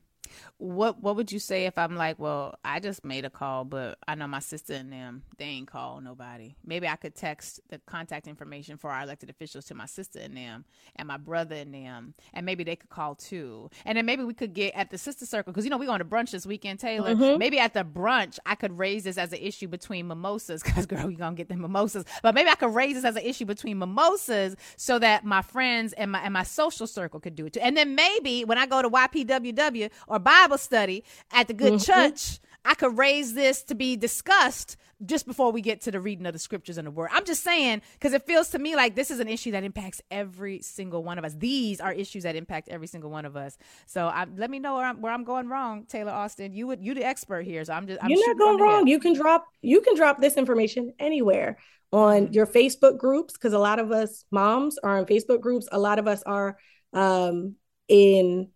what 0.57 1.01
what 1.01 1.17
would 1.17 1.31
you 1.31 1.39
say 1.39 1.65
if 1.65 1.77
I'm 1.77 1.95
like, 1.95 2.17
well, 2.17 2.57
I 2.63 2.79
just 2.79 3.03
made 3.03 3.25
a 3.25 3.29
call, 3.29 3.65
but 3.65 3.97
I 4.07 4.15
know 4.15 4.27
my 4.27 4.39
sister 4.39 4.73
and 4.73 4.91
them 4.91 5.23
they 5.37 5.45
ain't 5.45 5.67
call 5.67 5.99
nobody. 5.99 6.55
Maybe 6.65 6.87
I 6.87 6.95
could 6.95 7.13
text 7.13 7.59
the 7.69 7.79
contact 7.79 8.27
information 8.27 8.77
for 8.77 8.89
our 8.89 9.03
elected 9.03 9.29
officials 9.29 9.65
to 9.65 9.75
my 9.75 9.85
sister 9.85 10.19
and 10.19 10.37
them 10.37 10.63
and 10.95 11.07
my 11.07 11.17
brother 11.17 11.55
and 11.55 11.73
them, 11.73 12.13
and 12.33 12.45
maybe 12.45 12.63
they 12.63 12.77
could 12.77 12.89
call 12.89 13.15
too. 13.15 13.69
And 13.83 13.97
then 13.97 14.05
maybe 14.05 14.23
we 14.23 14.33
could 14.33 14.53
get 14.53 14.73
at 14.75 14.91
the 14.91 14.97
sister 14.97 15.25
circle 15.25 15.51
because 15.51 15.65
you 15.65 15.71
know 15.71 15.77
we're 15.77 15.87
going 15.87 15.99
to 15.99 16.05
brunch 16.05 16.31
this 16.31 16.45
weekend, 16.45 16.79
Taylor. 16.79 17.15
Mm-hmm. 17.15 17.37
Maybe 17.37 17.59
at 17.59 17.73
the 17.73 17.83
brunch 17.83 18.39
I 18.45 18.55
could 18.55 18.77
raise 18.77 19.03
this 19.03 19.17
as 19.17 19.33
an 19.33 19.39
issue 19.39 19.67
between 19.67 20.07
mimosas 20.07 20.63
because 20.63 20.85
girl, 20.85 21.07
we 21.07 21.15
gonna 21.15 21.35
get 21.35 21.49
the 21.49 21.57
mimosas. 21.57 22.05
But 22.23 22.33
maybe 22.33 22.49
I 22.49 22.55
could 22.55 22.73
raise 22.73 22.95
this 22.95 23.05
as 23.05 23.17
an 23.17 23.23
issue 23.23 23.45
between 23.45 23.77
mimosas 23.79 24.55
so 24.77 24.99
that 24.99 25.25
my 25.25 25.41
friends 25.41 25.91
and 25.93 26.13
my 26.13 26.19
and 26.21 26.33
my 26.33 26.43
social 26.43 26.87
circle 26.87 27.19
could 27.19 27.35
do 27.35 27.47
it 27.47 27.53
too. 27.53 27.59
And 27.59 27.75
then 27.75 27.95
maybe 27.95 28.45
when 28.45 28.57
I 28.57 28.65
go 28.65 28.81
to 28.81 28.89
YPWW 28.89 29.91
or 30.07 30.19
Bible 30.19 30.44
Bible 30.45 30.57
study 30.59 31.03
at 31.31 31.47
the 31.47 31.53
good 31.55 31.73
mm-hmm. 31.73 31.91
church, 31.91 32.39
I 32.63 32.75
could 32.75 32.97
raise 32.99 33.33
this 33.33 33.63
to 33.63 33.75
be 33.75 33.95
discussed 33.95 34.77
just 35.03 35.25
before 35.25 35.51
we 35.51 35.59
get 35.59 35.81
to 35.81 35.91
the 35.91 35.99
reading 35.99 36.27
of 36.27 36.33
the 36.33 36.39
scriptures 36.39 36.77
and 36.77 36.85
the 36.85 36.91
word. 36.91 37.09
I'm 37.11 37.25
just 37.25 37.43
saying 37.43 37.81
because 37.93 38.13
it 38.13 38.27
feels 38.27 38.49
to 38.49 38.59
me 38.59 38.75
like 38.75 38.95
this 38.95 39.09
is 39.09 39.19
an 39.19 39.27
issue 39.27 39.51
that 39.51 39.63
impacts 39.63 40.03
every 40.11 40.61
single 40.61 41.03
one 41.03 41.17
of 41.17 41.25
us. 41.25 41.33
These 41.33 41.81
are 41.81 41.91
issues 41.91 42.23
that 42.23 42.35
impact 42.35 42.69
every 42.69 42.85
single 42.85 43.09
one 43.09 43.25
of 43.25 43.35
us. 43.35 43.57
So 43.87 44.05
I, 44.05 44.27
let 44.37 44.51
me 44.51 44.59
know 44.59 44.75
where 44.75 44.85
I'm, 44.85 45.01
where 45.01 45.11
I'm 45.11 45.23
going 45.23 45.49
wrong, 45.49 45.85
Taylor 45.85 46.11
Austin. 46.11 46.53
You 46.53 46.67
would 46.67 46.83
you 46.83 46.93
the 46.93 47.03
expert 47.03 47.43
here, 47.43 47.65
so 47.65 47.73
I'm 47.73 47.87
just 47.87 48.03
I'm 48.03 48.11
you're 48.11 48.27
not 48.27 48.37
going 48.37 48.59
wrong. 48.59 48.87
You 48.87 48.99
can 48.99 49.13
drop 49.13 49.47
you 49.61 49.81
can 49.81 49.95
drop 49.95 50.21
this 50.21 50.37
information 50.37 50.93
anywhere 50.99 51.57
on 51.91 52.25
mm-hmm. 52.25 52.33
your 52.33 52.45
Facebook 52.45 52.99
groups 52.99 53.33
because 53.33 53.53
a 53.53 53.59
lot 53.59 53.79
of 53.79 53.91
us 53.91 54.25
moms 54.29 54.77
are 54.77 54.99
on 54.99 55.05
Facebook 55.05 55.41
groups. 55.41 55.67
A 55.71 55.79
lot 55.79 55.97
of 55.97 56.07
us 56.07 56.21
are 56.23 56.57
um, 56.93 57.55
in 57.87 58.49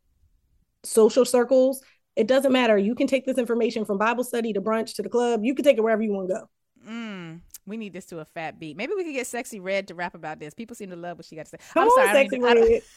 social 0.84 1.26
circles. 1.26 1.82
It 2.16 2.28
doesn't 2.28 2.52
matter. 2.52 2.78
You 2.78 2.96
can 2.96 3.08
take 3.08 3.26
this 3.26 3.38
information 3.38 3.86
from 3.86 3.98
Bible 3.98 4.24
study 4.24 4.54
to 4.54 4.62
brunch 4.62 4.96
to 4.96 5.02
the 5.02 5.10
club. 5.10 5.42
You 5.44 5.56
can 5.56 5.64
take 5.64 5.78
it 5.78 5.82
wherever 5.82 6.02
you 6.02 6.12
want 6.12 6.30
to 6.30 6.36
go. 6.36 6.50
Mm, 6.90 7.42
we 7.66 7.78
need 7.78 7.94
this 7.94 8.06
to 8.08 8.20
a 8.20 8.26
fat 8.26 8.60
beat. 8.60 8.76
Maybe 8.76 8.94
we 8.96 9.04
could 9.04 9.14
get 9.14 9.28
Sexyy 9.28 9.62
Red 9.62 9.88
to 9.90 9.96
rap 9.96 10.16
about 10.16 10.40
this. 10.40 10.54
People 10.54 10.76
seem 10.76 10.90
to 10.90 10.96
love 10.96 11.18
what 11.18 11.26
she 11.26 11.36
got 11.36 11.46
to 11.46 11.52
say. 11.52 11.58
Come 11.74 11.84
I'm 11.84 11.90
on, 11.90 12.08
sorry, 12.08 12.28
Sexyy 12.28 12.42
Red. 12.42 12.82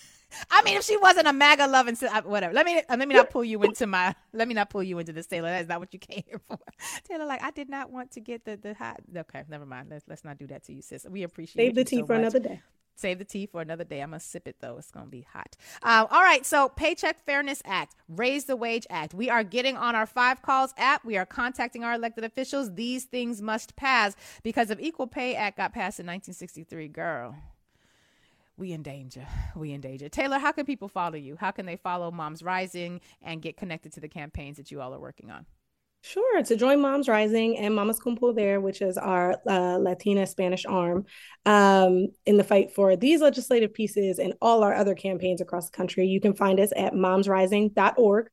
I 0.50 0.62
mean, 0.62 0.76
if 0.76 0.84
she 0.84 0.96
wasn't 0.96 1.26
a 1.28 1.32
MAGA 1.32 1.66
loving, 1.66 1.96
whatever. 2.24 2.54
Let 2.54 2.64
me 2.64 2.82
let 2.88 2.98
me 2.98 3.14
not 3.14 3.30
pull 3.30 3.44
you 3.44 3.62
into 3.62 3.86
my. 3.86 4.14
Let 4.32 4.48
me 4.48 4.54
not 4.54 4.70
pull 4.70 4.82
you 4.82 4.98
into 4.98 5.12
this, 5.12 5.26
Taylor. 5.26 5.50
That's 5.50 5.68
not 5.68 5.78
what 5.78 5.92
you 5.92 5.98
came 5.98 6.22
here 6.26 6.40
for. 6.48 6.58
Taylor, 7.04 7.26
like 7.26 7.42
I 7.42 7.50
did 7.50 7.68
not 7.68 7.90
want 7.90 8.12
to 8.12 8.20
get 8.20 8.44
the 8.44 8.56
the 8.56 8.72
hot. 8.72 9.00
Okay, 9.14 9.44
never 9.48 9.66
mind. 9.66 9.88
Let's 9.90 10.04
let's 10.08 10.24
not 10.24 10.38
do 10.38 10.46
that 10.46 10.64
to 10.64 10.72
you, 10.72 10.80
sis. 10.80 11.06
We 11.08 11.22
appreciate. 11.22 11.66
Save 11.66 11.74
the 11.74 11.84
tea 11.84 11.98
so 11.98 12.06
for 12.06 12.14
much. 12.14 12.20
another 12.20 12.40
day. 12.40 12.62
Save 12.94 13.18
the 13.18 13.24
tea 13.24 13.46
for 13.46 13.60
another 13.60 13.84
day. 13.84 14.00
I'm 14.00 14.10
gonna 14.10 14.20
sip 14.20 14.46
it 14.46 14.56
though. 14.60 14.76
It's 14.78 14.90
gonna 14.90 15.06
be 15.06 15.26
hot. 15.32 15.56
Uh, 15.82 16.06
all 16.10 16.22
right. 16.22 16.44
So, 16.44 16.68
Paycheck 16.68 17.24
Fairness 17.24 17.62
Act, 17.64 17.94
Raise 18.08 18.44
the 18.44 18.56
Wage 18.56 18.86
Act. 18.90 19.14
We 19.14 19.30
are 19.30 19.44
getting 19.44 19.76
on 19.76 19.94
our 19.94 20.06
Five 20.06 20.42
Calls 20.42 20.74
app. 20.76 21.04
We 21.04 21.16
are 21.16 21.26
contacting 21.26 21.84
our 21.84 21.94
elected 21.94 22.24
officials. 22.24 22.74
These 22.74 23.04
things 23.04 23.40
must 23.42 23.76
pass 23.76 24.14
because 24.42 24.70
of 24.70 24.80
Equal 24.80 25.06
Pay 25.06 25.34
Act 25.34 25.56
got 25.56 25.72
passed 25.72 26.00
in 26.00 26.06
1963. 26.06 26.88
Girl, 26.88 27.34
we 28.56 28.72
in 28.72 28.82
danger. 28.82 29.26
We 29.56 29.72
in 29.72 29.80
danger. 29.80 30.08
Taylor, 30.08 30.38
how 30.38 30.52
can 30.52 30.66
people 30.66 30.88
follow 30.88 31.16
you? 31.16 31.36
How 31.36 31.50
can 31.50 31.66
they 31.66 31.76
follow 31.76 32.10
Moms 32.10 32.42
Rising 32.42 33.00
and 33.22 33.42
get 33.42 33.56
connected 33.56 33.92
to 33.94 34.00
the 34.00 34.08
campaigns 34.08 34.56
that 34.58 34.70
you 34.70 34.80
all 34.80 34.94
are 34.94 35.00
working 35.00 35.30
on? 35.30 35.46
Sure, 36.04 36.42
to 36.42 36.56
join 36.56 36.80
Moms 36.80 37.08
Rising 37.08 37.56
and 37.58 37.76
Mamas 37.76 38.00
Con 38.00 38.18
there, 38.34 38.60
which 38.60 38.82
is 38.82 38.98
our 38.98 39.36
uh, 39.48 39.78
Latina 39.78 40.26
Spanish 40.26 40.66
arm, 40.66 41.06
um, 41.46 42.08
in 42.26 42.36
the 42.36 42.44
fight 42.44 42.74
for 42.74 42.96
these 42.96 43.20
legislative 43.20 43.72
pieces 43.72 44.18
and 44.18 44.34
all 44.42 44.64
our 44.64 44.74
other 44.74 44.96
campaigns 44.96 45.40
across 45.40 45.70
the 45.70 45.76
country, 45.76 46.06
you 46.06 46.20
can 46.20 46.34
find 46.34 46.58
us 46.58 46.72
at 46.76 46.92
momsrising.org 46.92 48.26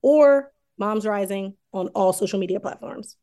or 0.00 0.52
Moms 0.78 1.06
Rising 1.06 1.54
on 1.74 1.88
all 1.88 2.14
social 2.14 2.40
media 2.40 2.58
platforms. 2.58 3.16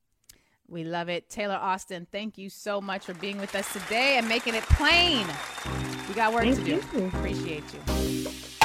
We 0.67 0.83
love 0.83 1.09
it. 1.09 1.27
Taylor 1.29 1.55
Austin, 1.55 2.05
thank 2.11 2.37
you 2.37 2.49
so 2.51 2.79
much 2.79 3.05
for 3.05 3.15
being 3.15 3.39
with 3.39 3.55
us 3.55 3.71
today 3.73 4.17
and 4.17 4.27
making 4.27 4.53
it 4.53 4.63
plain. 4.63 5.25
We 6.07 6.13
got 6.13 6.33
work 6.33 6.43
Thank 6.43 6.57
to 6.57 6.63
do. 6.63 6.83
you. 6.93 7.07
Appreciate 7.07 7.63
you. 7.73 8.56